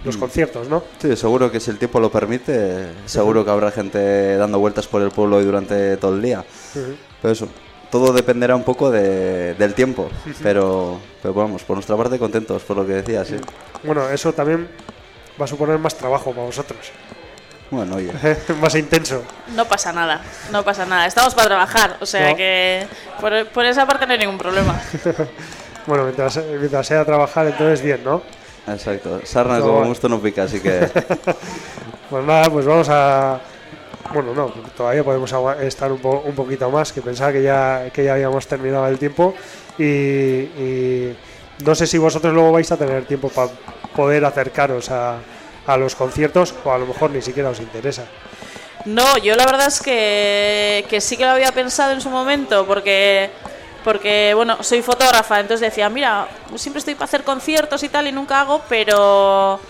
los 0.05 0.16
conciertos, 0.16 0.68
¿no? 0.68 0.82
Sí, 1.01 1.16
seguro 1.16 1.51
que 1.51 1.61
si 1.61 1.70
el 1.70 1.78
tiempo 1.78 1.99
lo 2.01 2.11
permite, 2.11 2.88
seguro 3.07 3.44
que 3.44 3.51
habrá 3.51 3.70
gente 3.70 4.36
dando 4.36 4.59
vueltas 4.59 4.86
por 4.86 5.03
el 5.03 5.11
pueblo 5.11 5.40
y 5.40 5.44
durante 5.44 5.96
todo 5.96 6.14
el 6.14 6.22
día. 6.22 6.44
Pero 7.20 7.32
eso, 7.32 7.49
todo 7.90 8.12
dependerá 8.12 8.55
un 8.55 8.62
poco 8.64 8.90
de- 8.90 9.55
del 9.55 9.74
tiempo. 9.74 10.09
Pero, 10.42 11.01
pero 11.22 11.34
vamos, 11.34 11.62
por 11.64 11.76
nuestra 11.76 11.96
parte 11.96 12.18
contentos 12.18 12.62
por 12.62 12.76
lo 12.76 12.86
que 12.86 12.94
decías, 12.94 13.26
sí. 13.28 13.36
Bueno, 13.82 14.09
eso 14.09 14.32
también 14.32 14.68
va 15.40 15.44
a 15.44 15.49
suponer 15.49 15.78
más 15.78 15.94
trabajo 15.96 16.30
para 16.32 16.44
vosotros, 16.46 16.78
Bueno, 17.70 17.96
oye. 17.96 18.12
más 18.62 18.74
intenso. 18.76 19.22
No 19.55 19.64
pasa 19.66 19.92
nada, 19.92 20.22
no 20.53 20.64
pasa 20.64 20.86
nada. 20.86 21.07
Estamos 21.07 21.34
para 21.34 21.49
trabajar, 21.49 21.96
o 22.01 22.07
sea 22.07 22.30
No. 22.30 22.36
que 22.36 22.86
por, 23.20 23.46
por 23.49 23.64
esa 23.64 23.84
parte 23.86 24.07
no 24.07 24.12
hay 24.12 24.18
ningún 24.20 24.38
problema. 24.38 24.80
Bueno, 25.86 26.05
mientras, 26.05 26.38
mientras 26.59 26.86
sea 26.86 27.03
trabajar, 27.03 27.46
entonces 27.46 27.80
bien, 27.82 28.05
¿no? 28.05 28.20
Exacto. 28.73 29.21
Sarna 29.25 29.55
No, 29.59 29.61
como 29.62 29.73
bueno. 29.75 29.89
gusto 29.89 30.09
no 30.09 30.21
pica, 30.21 30.45
así 30.45 30.61
que... 30.61 30.89
Pues 32.11 32.25
nada, 32.25 32.49
pues 32.49 32.64
vamos 32.64 32.89
a... 32.89 33.39
Bueno, 34.14 34.33
no, 34.33 34.47
todavía 34.75 35.05
podemos 35.05 35.31
estar 35.61 35.93
un, 35.93 35.99
po- 35.99 36.23
un 36.25 36.35
poquito 36.35 36.71
más, 36.71 36.91
que 36.91 37.03
pensaba 37.03 37.33
que 37.33 37.43
ya, 37.43 37.91
que 37.93 38.03
ya 38.05 38.14
habíamos 38.14 38.47
terminado 38.47 38.87
el 38.87 38.99
tiempo 38.99 39.35
y, 39.79 39.85
y 39.85 41.16
no 41.62 41.75
sé 41.75 41.87
si 41.87 41.99
vosotros 41.99 42.33
luego 42.33 42.53
vais 42.53 42.73
a 42.73 42.79
tener 42.79 43.05
tiempo 43.05 43.29
para 43.29 43.51
poder 43.95 44.25
acercaros 44.25 44.91
a, 44.91 45.19
a 45.66 45.77
los 45.77 45.95
conciertos 45.95 46.55
o 46.64 46.73
a 46.73 46.79
lo 46.79 46.87
mejor 46.87 47.11
ni 47.11 47.21
siquiera 47.21 47.51
os 47.51 47.61
interesa. 47.61 48.07
No, 48.87 49.19
yo 49.19 49.37
la 49.37 49.45
verdad 49.45 49.66
es 49.66 49.81
que, 49.83 50.87
que 50.89 51.03
sí 51.03 51.19
que 51.19 51.25
lo 51.27 51.33
había 51.33 51.53
pensado 51.53 51.93
en 51.93 52.01
su 52.01 52.09
momento, 52.09 52.64
porque, 52.66 53.29
porque 53.85 54.33
bueno, 54.35 54.62
soy 54.62 54.83
fotógrafa, 54.83 55.41
entonces 55.41 55.70
decía, 55.70 55.89
mira, 55.89 56.29
siempre 56.57 56.79
estoy 56.79 56.95
para 56.95 57.05
hacer 57.05 57.24
conciertos 57.24 57.83
y 57.83 57.89
tal 57.89 58.07
y 58.09 58.12
nunca 58.12 58.41
hago, 58.41 58.62
pero 58.68 59.61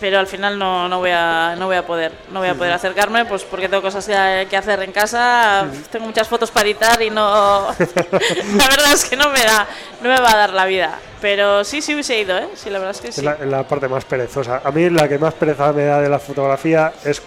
pero 0.00 0.18
al 0.18 0.26
final 0.26 0.58
no, 0.58 0.88
no 0.88 0.98
voy 0.98 1.10
a 1.10 1.54
no 1.56 1.66
voy 1.66 1.76
a 1.76 1.86
poder 1.86 2.12
no 2.32 2.40
voy 2.40 2.48
a 2.48 2.54
poder 2.54 2.72
acercarme 2.72 3.26
pues 3.26 3.44
porque 3.44 3.68
tengo 3.68 3.82
cosas 3.82 4.06
que 4.06 4.56
hacer 4.56 4.82
en 4.82 4.92
casa 4.92 5.66
tengo 5.92 6.06
muchas 6.06 6.26
fotos 6.26 6.50
para 6.50 6.66
editar 6.66 7.00
y 7.02 7.10
no 7.10 7.68
la 8.56 8.68
verdad 8.68 8.92
es 8.94 9.04
que 9.04 9.16
no 9.16 9.30
me 9.30 9.44
da 9.44 9.68
no 10.02 10.08
me 10.08 10.18
va 10.18 10.32
a 10.32 10.36
dar 10.36 10.52
la 10.54 10.64
vida 10.64 10.98
pero 11.20 11.64
sí 11.64 11.82
sí 11.82 11.92
hubiese 11.92 12.18
ido 12.18 12.36
eh 12.38 12.48
sí 12.54 12.70
la 12.70 12.78
verdad 12.78 12.96
es 12.96 13.00
que 13.02 13.12
sí 13.12 13.20
Es 13.20 13.46
la, 13.46 13.62
parte 13.64 13.88
más 13.88 14.04
perezosa. 14.06 14.62
A 14.64 14.70
mí 14.70 14.88
la 14.88 15.06
que 15.06 15.18
más 15.18 15.34
pereza 15.34 15.72
me 15.72 15.84
da 15.84 16.00
de 16.00 16.08
la 16.08 16.18
fotografía 16.18 16.94
es 17.04 17.20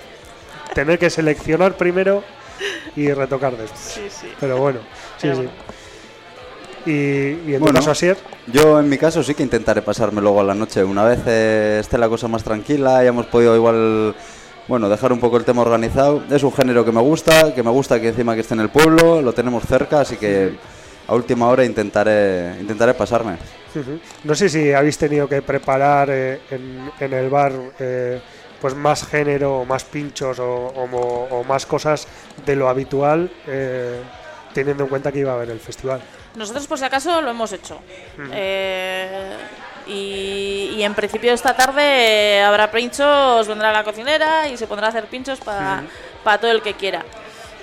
tener 0.74 0.97
que 0.97 1.10
seleccionar 1.10 1.78
primero 1.78 2.24
y 2.95 3.12
retocar 3.14 3.56
después. 3.56 3.80
sí 3.80 4.08
sí 4.10 4.34
Pero 4.39 4.58
bueno, 4.58 4.80
sí, 5.18 5.28
Pero 5.28 5.36
sí. 5.36 5.49
Y, 6.86 6.91
y 6.91 7.53
en 7.53 7.53
tu 7.59 7.59
Bueno. 7.65 7.79
caso, 7.79 7.91
Asier, 7.91 8.17
Yo 8.47 8.79
en 8.79 8.89
mi 8.89 8.97
caso 8.97 9.23
sí 9.23 9.34
que 9.34 9.43
intentaré 9.43 9.81
pasarme 9.81 10.21
luego 10.21 10.41
a 10.41 10.43
la 10.43 10.53
noche. 10.53 10.84
Una 10.84 11.03
vez 11.03 11.19
eh, 11.25 11.77
esté 11.79 11.97
la 11.97 12.09
cosa 12.09 12.27
más 12.27 12.43
tranquila 12.43 13.03
y 13.03 13.07
hemos 13.07 13.25
podido 13.27 13.55
igual, 13.55 14.13
bueno, 14.67 14.89
dejar 14.89 15.13
un 15.13 15.19
poco 15.19 15.38
el 15.38 15.45
tema 15.45 15.61
organizado. 15.61 16.23
Es 16.29 16.43
un 16.43 16.51
género 16.51 16.84
que 16.84 16.91
me 16.91 17.01
gusta, 17.01 17.53
que 17.55 17.63
me 17.63 17.71
gusta 17.71 17.99
que 18.01 18.09
encima 18.09 18.36
que 18.36 18.41
esté 18.41 18.53
en 18.53 18.59
el 18.59 18.69
pueblo, 18.69 19.21
lo 19.21 19.34
tenemos 19.34 19.63
cerca, 19.65 20.01
así 20.01 20.17
que 20.17 20.55
a 21.07 21.15
última 21.15 21.47
hora 21.47 21.63
intentaré, 21.63 22.55
intentaré 22.59 22.93
pasarme. 22.93 23.38
No 24.23 24.36
sé 24.36 24.49
si 24.49 24.71
habéis 24.71 24.97
tenido 24.97 25.27
que 25.27 25.41
preparar 25.41 26.09
eh, 26.11 26.41
en, 26.51 26.91
en 26.99 27.13
el 27.13 27.29
bar 27.29 27.53
eh, 27.79 28.21
pues 28.61 28.75
más 28.75 29.05
género, 29.05 29.59
o 29.61 29.65
más 29.65 29.84
pinchos 29.84 30.38
o, 30.39 30.45
o 30.45 31.43
más 31.45 31.65
cosas 31.65 32.07
de 32.45 32.55
lo 32.55 32.69
habitual, 32.69 33.31
eh, 33.47 33.99
teniendo 34.53 34.84
en 34.84 34.89
cuenta 34.89 35.11
que 35.11 35.19
iba 35.19 35.31
a 35.31 35.36
haber 35.36 35.49
el 35.49 35.59
festival. 35.59 36.01
Nosotros 36.36 36.67
por 36.67 36.79
si 36.79 36.86
acaso 36.86 37.21
lo 37.21 37.31
hemos 37.31 37.51
hecho. 37.51 37.79
Eh, 38.31 39.38
y, 39.88 40.73
y 40.75 40.84
en 40.84 40.93
principio 40.93 41.34
esta 41.34 41.55
tarde 41.55 42.38
eh, 42.38 42.41
habrá 42.41 42.71
pinchos, 42.71 43.47
vendrá 43.47 43.71
la 43.71 43.84
cocinera 43.84 44.47
y 44.47 44.57
se 44.57 44.65
pondrá 44.67 44.88
a 44.88 44.89
hacer 44.89 45.05
pinchos 45.05 45.39
para 45.39 46.38
todo 46.39 46.51
el 46.51 46.61
que 46.61 46.73
quiera. 46.73 47.03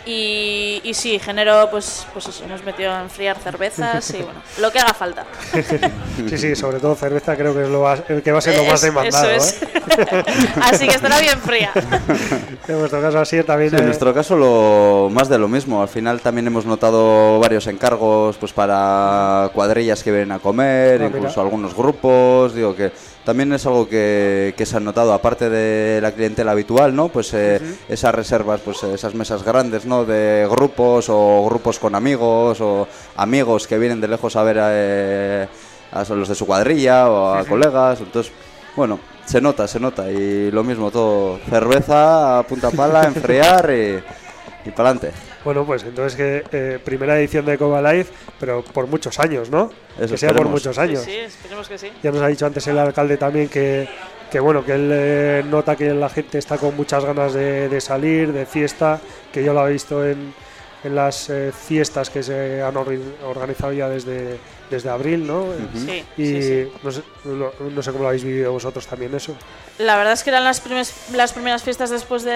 Y, 0.06 0.80
y 0.82 0.94
sí, 0.94 1.18
género, 1.18 1.68
pues, 1.70 2.06
pues 2.12 2.26
eso, 2.26 2.44
hemos 2.44 2.64
metido 2.64 2.90
a 2.90 3.02
enfriar 3.02 3.36
cervezas 3.38 4.08
y 4.14 4.22
bueno, 4.22 4.40
lo 4.58 4.70
que 4.72 4.78
haga 4.80 4.94
falta. 4.94 5.26
Sí, 6.28 6.36
sí, 6.36 6.54
sobre 6.54 6.78
todo 6.80 6.94
cerveza 6.94 7.34
creo 7.34 7.54
que 7.54 7.62
es 7.62 7.68
lo 7.68 7.82
más- 7.82 8.02
que 8.02 8.30
va 8.30 8.38
a 8.38 8.42
ser 8.42 8.56
lo 8.56 8.64
más 8.64 8.82
demandado. 8.82 9.30
eso 9.30 9.56
es. 9.56 9.62
¿eh? 9.62 10.24
Así 10.62 10.86
que 10.86 10.94
estará 10.94 11.18
bien 11.20 11.38
fría. 11.38 11.70
En 12.68 12.78
vuestro 12.78 13.00
caso, 13.00 13.18
Asier, 13.18 13.44
también. 13.44 13.70
Sí, 13.70 13.76
en 13.76 13.82
eh, 13.82 13.86
nuestro 13.86 14.12
caso 14.14 14.36
lo 14.36 15.08
más 15.10 15.28
de 15.28 15.38
lo 15.38 15.48
mismo. 15.48 15.82
Al 15.82 15.88
final 15.88 16.20
también 16.20 16.46
hemos 16.46 16.66
notado 16.66 17.40
varios 17.40 17.66
encargos 17.66 18.36
pues 18.36 18.52
para 18.52 19.50
cuadrillas 19.54 20.02
que 20.04 20.10
vienen 20.12 20.32
a 20.32 20.38
comer, 20.38 21.02
Ah, 21.02 21.06
incluso 21.06 21.28
mira. 21.30 21.42
algunos 21.42 21.74
grupos. 21.74 22.54
Digo 22.54 22.76
que 22.76 22.92
también 23.24 23.52
es 23.52 23.66
algo 23.66 23.88
que, 23.88 24.54
que 24.56 24.66
se 24.66 24.76
ha 24.76 24.80
notado, 24.80 25.12
aparte 25.12 25.50
de 25.50 26.00
la 26.00 26.12
clientela 26.12 26.52
habitual, 26.52 26.94
¿no? 26.94 27.08
Pues 27.08 27.32
eh, 27.34 27.60
esas 27.88 28.14
reservas, 28.14 28.60
pues 28.60 28.82
eh, 28.82 28.94
esas 28.94 29.14
mesas 29.14 29.42
grandes, 29.42 29.84
¿no? 29.84 30.04
De 30.04 30.46
grupos 30.50 31.06
o 31.08 31.44
grupos 31.44 31.78
con 31.78 31.94
amigos 31.94 32.60
o 32.60 32.88
amigos 33.16 33.66
que 33.66 33.78
vienen 33.78 34.00
de 34.00 34.08
lejos 34.08 34.36
a 34.36 34.42
ver 34.42 34.58
a, 34.58 34.68
eh, 34.72 35.48
a 35.92 36.04
los 36.14 36.28
de 36.28 36.34
su 36.34 36.46
cuadrilla 36.46 37.10
o 37.10 37.34
a 37.34 37.44
colegas. 37.44 38.00
Entonces, 38.00 38.32
bueno, 38.74 38.98
se 39.26 39.40
nota, 39.40 39.68
se 39.68 39.78
nota. 39.78 40.10
Y 40.10 40.50
lo 40.50 40.64
mismo, 40.64 40.90
todo 40.90 41.38
cerveza, 41.48 42.38
a 42.38 42.42
punta 42.44 42.70
pala, 42.70 43.04
enfriar 43.06 43.70
y, 43.70 44.02
y 44.68 44.70
para 44.70 44.90
adelante. 44.90 45.29
Bueno, 45.44 45.64
pues 45.64 45.82
entonces 45.84 46.16
que 46.16 46.44
eh, 46.52 46.78
primera 46.84 47.18
edición 47.18 47.46
de 47.46 47.56
Coba 47.56 47.80
Live, 47.80 48.06
pero 48.38 48.62
por 48.62 48.86
muchos 48.86 49.18
años, 49.18 49.48
¿no? 49.50 49.70
Eso 49.98 50.12
que 50.12 50.18
sea 50.18 50.34
por 50.34 50.46
muchos 50.48 50.76
Sí, 50.76 50.82
años. 50.82 51.00
sí, 51.02 51.12
esperemos 51.16 51.66
que 51.68 51.78
sí. 51.78 51.90
Ya 52.02 52.10
nos 52.12 52.20
ha 52.22 52.26
dicho 52.28 52.44
antes 52.44 52.66
el 52.66 52.78
alcalde 52.78 53.16
también 53.16 53.48
que, 53.48 53.88
que 54.30 54.38
bueno, 54.38 54.62
que 54.64 54.72
él 54.72 54.90
eh, 54.92 55.42
nota 55.48 55.76
que 55.76 55.94
la 55.94 56.10
gente 56.10 56.36
está 56.38 56.58
con 56.58 56.76
muchas 56.76 57.04
ganas 57.06 57.32
de, 57.32 57.68
de 57.70 57.80
salir, 57.80 58.32
de 58.32 58.44
fiesta, 58.44 59.00
que 59.32 59.42
yo 59.42 59.54
lo 59.54 59.66
he 59.66 59.72
visto 59.72 60.06
en, 60.06 60.34
en 60.84 60.94
las 60.94 61.30
eh, 61.30 61.52
fiestas 61.52 62.10
que 62.10 62.22
se 62.22 62.60
han 62.62 62.74
organizado 62.76 63.72
ya 63.72 63.88
desde, 63.88 64.36
desde 64.70 64.88
abril, 64.88 65.26
¿no? 65.26 65.46
Sí, 65.74 66.04
Y 66.16 66.24
sí, 66.26 66.42
sí. 66.42 66.72
No, 66.82 66.92
sé, 66.92 67.02
no- 67.24 67.52
no 67.58 67.82
sé 67.82 67.90
cómo 67.90 68.02
lo 68.04 68.08
habéis 68.08 68.24
vivido 68.24 68.52
vosotros 68.52 68.86
también 68.86 69.14
eso. 69.14 69.34
La 69.78 69.96
verdad 69.96 70.12
es 70.12 70.22
que 70.22 70.30
eran 70.30 70.44
las, 70.44 70.62
primes- 70.64 70.94
las 71.14 71.32
primeras 71.32 71.62
fiestas 71.62 71.90
después 71.90 72.22
de, 72.22 72.30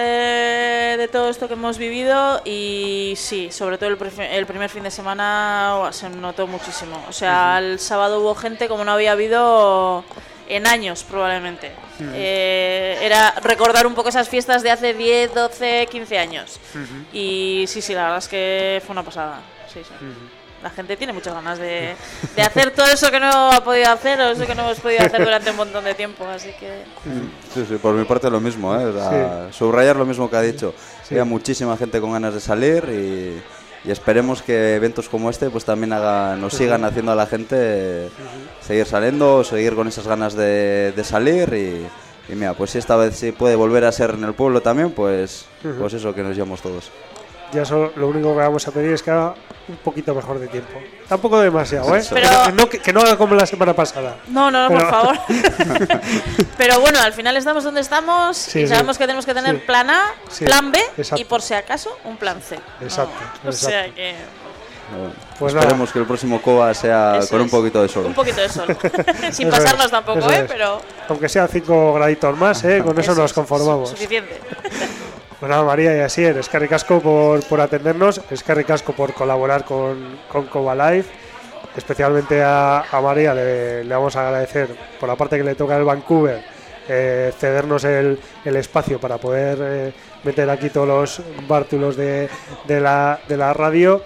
de 0.97 1.07
todo 1.11 1.29
esto 1.29 1.47
que 1.47 1.53
hemos 1.53 1.77
vivido 1.77 2.41
y 2.43 3.13
sí, 3.17 3.49
sobre 3.51 3.77
todo 3.77 3.89
el, 3.89 3.97
el 4.31 4.45
primer 4.45 4.69
fin 4.69 4.83
de 4.83 4.91
semana 4.91 5.79
se 5.91 6.09
notó 6.09 6.45
muchísimo. 6.47 7.03
O 7.07 7.13
sea, 7.13 7.59
el 7.59 7.79
sábado 7.79 8.19
hubo 8.21 8.35
gente 8.35 8.67
como 8.67 8.83
no 8.83 8.91
había 8.91 9.13
habido 9.13 10.03
en 10.47 10.67
años 10.67 11.03
probablemente. 11.03 11.71
Eh, 12.13 12.97
era 13.01 13.31
recordar 13.41 13.87
un 13.87 13.95
poco 13.95 14.09
esas 14.09 14.27
fiestas 14.27 14.61
de 14.61 14.71
hace 14.71 14.93
10, 14.93 15.33
12, 15.33 15.87
15 15.89 16.17
años. 16.17 16.59
Y 17.13 17.65
sí, 17.67 17.81
sí, 17.81 17.93
la 17.93 18.03
verdad 18.03 18.17
es 18.19 18.27
que 18.27 18.81
fue 18.85 18.91
una 18.93 19.03
pasada. 19.03 19.39
Sí, 19.71 19.79
sí. 19.83 19.93
La 20.65 20.71
gente 20.71 20.97
tiene 20.97 21.13
muchas 21.13 21.35
ganas 21.35 21.59
de, 21.59 21.93
de 22.35 22.41
hacer 22.41 22.71
todo 22.71 22.87
eso 22.87 23.11
que 23.11 23.19
no 23.19 23.51
ha 23.51 23.63
podido 23.63 23.87
hacer 23.91 24.19
o 24.19 24.31
eso 24.31 24.47
que 24.47 24.55
no 24.55 24.63
hemos 24.63 24.79
podido 24.79 25.05
hacer 25.05 25.23
durante 25.23 25.51
un 25.51 25.57
montón 25.57 25.83
de 25.83 25.93
tiempo. 25.93 26.25
Así 26.25 26.49
que 26.59 26.81
Sí, 27.53 27.65
sí, 27.69 27.75
por 27.75 27.93
mi 27.93 28.03
parte 28.03 28.31
lo 28.31 28.39
mismo, 28.39 28.73
¿eh? 28.73 28.85
O 28.85 28.93
sea, 28.93 29.47
Subrayar 29.51 29.95
lo 29.95 30.07
mismo 30.07 30.27
que 30.27 30.37
ha 30.37 30.41
dicho. 30.41 30.73
Sí. 31.03 31.13
Había 31.13 31.25
muchísima 31.25 31.77
gente 31.77 32.01
con 32.01 32.13
ganas 32.13 32.33
de 32.33 32.39
salir 32.39 32.83
y, 32.89 33.87
y 33.87 33.91
esperemos 33.91 34.41
que 34.41 34.73
eventos 34.73 35.07
como 35.07 35.29
este 35.29 35.51
pues 35.51 35.65
también 35.65 35.93
hagan, 35.93 36.41
nos 36.41 36.55
sigan 36.55 36.83
haciendo 36.83 37.11
a 37.11 37.15
la 37.15 37.27
gente 37.27 38.09
seguir 38.59 38.87
saliendo, 38.87 39.43
seguir 39.43 39.75
con 39.75 39.87
esas 39.87 40.07
ganas 40.07 40.33
de, 40.33 40.93
de 40.95 41.03
salir 41.03 41.53
y, 41.53 42.33
y 42.33 42.35
mira, 42.35 42.55
pues 42.55 42.71
si 42.71 42.79
esta 42.79 42.95
vez 42.95 43.15
sí 43.15 43.31
puede 43.31 43.55
volver 43.55 43.85
a 43.85 43.91
ser 43.91 44.09
en 44.17 44.23
el 44.23 44.33
pueblo 44.33 44.61
también, 44.61 44.89
pues, 44.93 45.45
pues 45.79 45.93
eso, 45.93 46.15
que 46.15 46.23
nos 46.23 46.33
llevamos 46.35 46.63
todos. 46.63 46.89
Ya 47.53 47.63
solo, 47.63 47.91
lo 47.95 48.07
único 48.07 48.31
que 48.33 48.39
vamos 48.39 48.67
a 48.67 48.71
pedir 48.71 48.91
es 48.93 49.01
que 49.03 49.11
haga 49.11 49.33
un 49.67 49.77
poquito 49.77 50.13
mejor 50.13 50.39
de 50.39 50.47
tiempo. 50.47 50.79
Tampoco 51.07 51.39
demasiado, 51.39 51.95
¿eh? 51.95 52.03
Pero- 52.09 52.29
Que 52.45 52.51
no, 52.51 52.69
que, 52.69 52.79
que 52.79 52.91
no 52.93 52.99
haga 53.01 53.15
como 53.17 53.33
la 53.35 53.45
semana 53.45 53.73
pasada. 53.73 54.17
No, 54.27 54.51
no, 54.51 54.67
no, 54.69 54.75
por 54.77 54.89
favor. 54.89 55.15
Pero 56.57 56.79
bueno, 56.79 56.99
al 56.99 57.13
final 57.13 57.37
estamos 57.37 57.63
donde 57.63 57.81
estamos 57.81 58.35
Sí, 58.37 58.59
y 58.59 58.61
sí. 58.63 58.67
sabemos 58.67 58.97
que 58.97 59.03
tenemos 59.05 59.25
que 59.25 59.33
tener 59.33 59.55
Sí. 59.55 59.61
plan 59.65 59.89
A, 59.89 60.01
Sí, 60.29 60.45
plan 60.45 60.71
B 60.71 60.79
exacto. 60.97 61.21
y 61.21 61.25
por 61.25 61.41
si 61.41 61.53
acaso 61.53 61.97
un 62.03 62.17
plan 62.17 62.41
C. 62.41 62.59
Exacto, 62.81 63.13
O 63.47 63.51
sea 63.51 63.85
exacto. 63.85 63.95
que 63.95 64.15
Bueno, 64.91 65.13
Pues 65.39 65.53
nada. 65.53 65.65
esperemos 65.65 65.91
que 65.91 65.99
el 65.99 66.05
próximo 66.05 66.41
COA 66.41 66.73
sea 66.73 67.17
Eso 67.17 67.29
con 67.29 67.41
un 67.41 67.49
poquito 67.49 67.81
de 67.81 67.87
sol. 67.89 68.05
un 68.05 68.13
poquito 68.13 68.41
de 68.41 68.49
sol. 68.49 68.67
Sin 69.31 69.47
Eso 69.47 69.57
es, 69.57 69.63
pasarnos 69.63 69.89
tampoco, 69.91 70.19
eso 70.19 70.31
¿eh? 70.31 70.39
es. 70.41 70.51
Pero 70.51 70.81
Aunque 71.09 71.27
sea 71.29 71.47
5 71.47 71.93
graditos 71.93 72.37
más, 72.37 72.63
¿eh? 72.65 72.81
Con 72.83 72.99
eso, 72.99 73.15
nos 73.15 73.25
es 73.25 73.33
conformamos. 73.33 73.89
Suficiente. 73.89 74.39
Pues 75.39 75.49
nada, 75.49 75.63
María 75.63 75.95
y 75.97 75.99
así 75.99 76.23
es. 76.23 76.49
Casco 76.49 77.01
por, 77.01 77.45
por 77.47 77.59
atendernos, 77.59 78.21
Escarri 78.31 78.63
Casco 78.63 78.93
por 78.93 79.13
colaborar 79.13 79.65
con, 79.65 80.17
con 80.31 80.45
Coba 80.45 80.73
Life. 80.75 81.09
Especialmente 81.75 82.41
a, 82.41 82.85
María 83.03 83.33
le, 83.33 83.83
vamos 83.83 84.15
a 84.15 84.27
agradecer 84.27 84.69
por 84.97 85.09
la 85.09 85.17
parte 85.17 85.35
que 85.35 85.43
le 85.43 85.55
toca 85.55 85.75
el 85.75 85.83
Vancouver, 85.83 86.41
eh, 86.87 87.33
cedernos 87.37 87.83
el, 87.83 88.17
el 88.45 88.55
espacio 88.55 88.97
para 88.97 89.17
poder 89.17 89.57
eh, 89.61 89.93
meter 90.23 90.49
aquí 90.49 90.69
todos 90.69 90.87
los 90.87 91.21
bártulos 91.49 91.97
de, 91.97 92.29
de 92.65 92.79
la, 92.79 93.19
de 93.27 93.35
la 93.35 93.51
radio. 93.51 94.01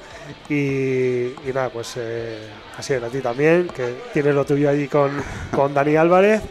Y, 0.49 1.27
y 1.45 1.51
nada, 1.53 1.69
pues 1.69 1.93
eh, 1.97 2.39
así 2.75 2.93
es, 2.93 3.03
a 3.03 3.07
ti 3.07 3.19
también, 3.19 3.67
que 3.67 3.97
tienes 4.13 4.33
lo 4.33 4.45
tuyo 4.45 4.67
allí 4.67 4.87
con, 4.87 5.11
con 5.55 5.75
Dani 5.75 5.95
Álvarez. 5.95 6.41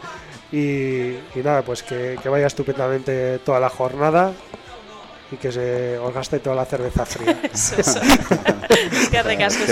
Y, 0.53 1.17
y 1.35 1.43
nada, 1.43 1.63
pues 1.63 1.83
que, 1.83 2.17
que 2.23 2.29
vaya 2.29 2.47
estupendamente 2.47 3.41
toda 3.41 3.59
la 3.59 3.69
jornada 3.69 4.33
y 5.31 5.37
que 5.37 5.53
se 5.53 5.99
os 5.99 6.13
gaste 6.15 6.39
toda 6.41 6.57
la 6.57 6.65
cerveza 6.65 7.05
fría. 7.05 7.39
Recasco 9.23 9.65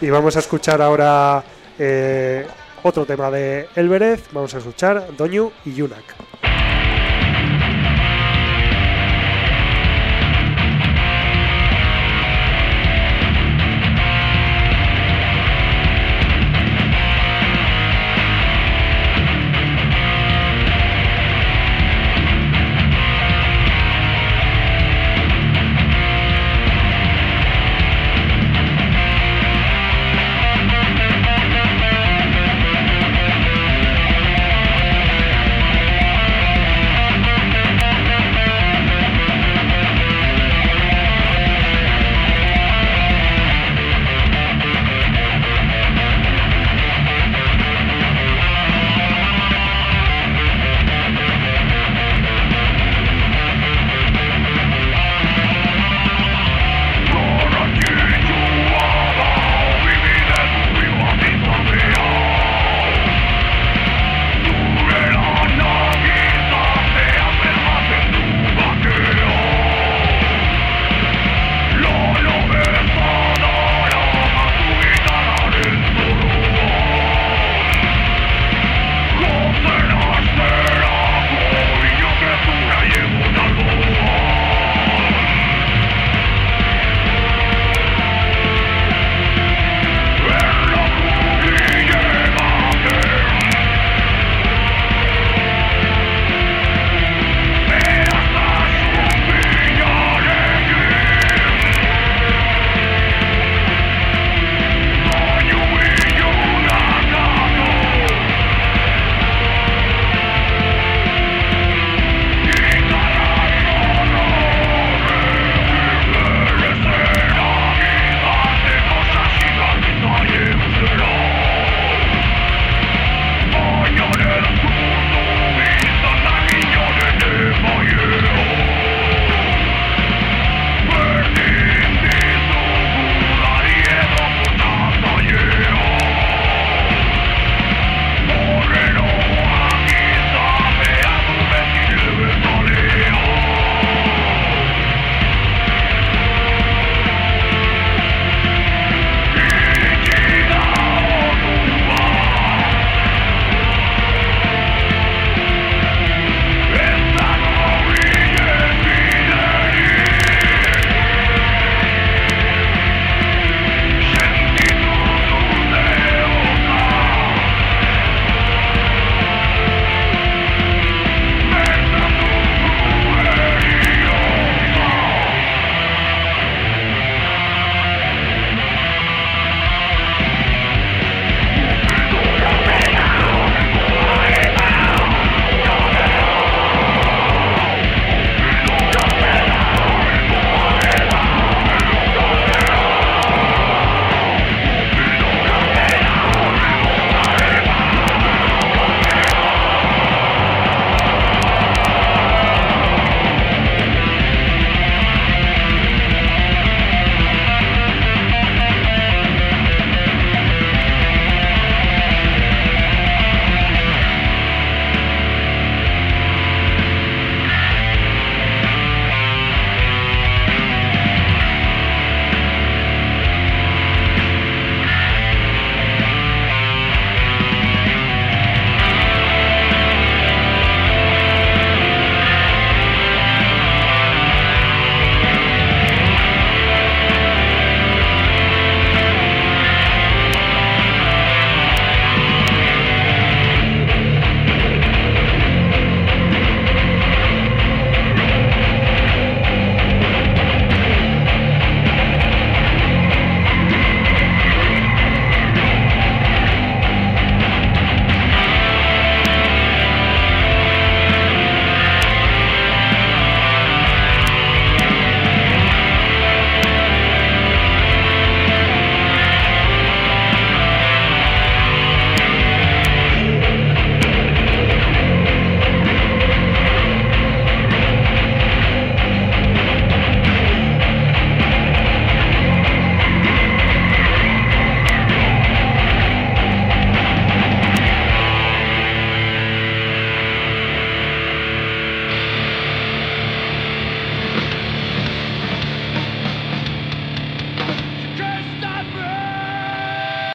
y 0.00 0.08
vamos 0.08 0.34
a 0.36 0.38
escuchar 0.38 0.80
ahora 0.80 1.42
eh, 1.78 2.46
otro 2.82 3.04
tema 3.04 3.30
de 3.30 3.68
Elberez. 3.76 4.28
Vamos 4.32 4.54
a 4.54 4.58
escuchar 4.58 5.14
Doñu 5.16 5.50
y 5.64 5.74
Yunak. 5.74 6.29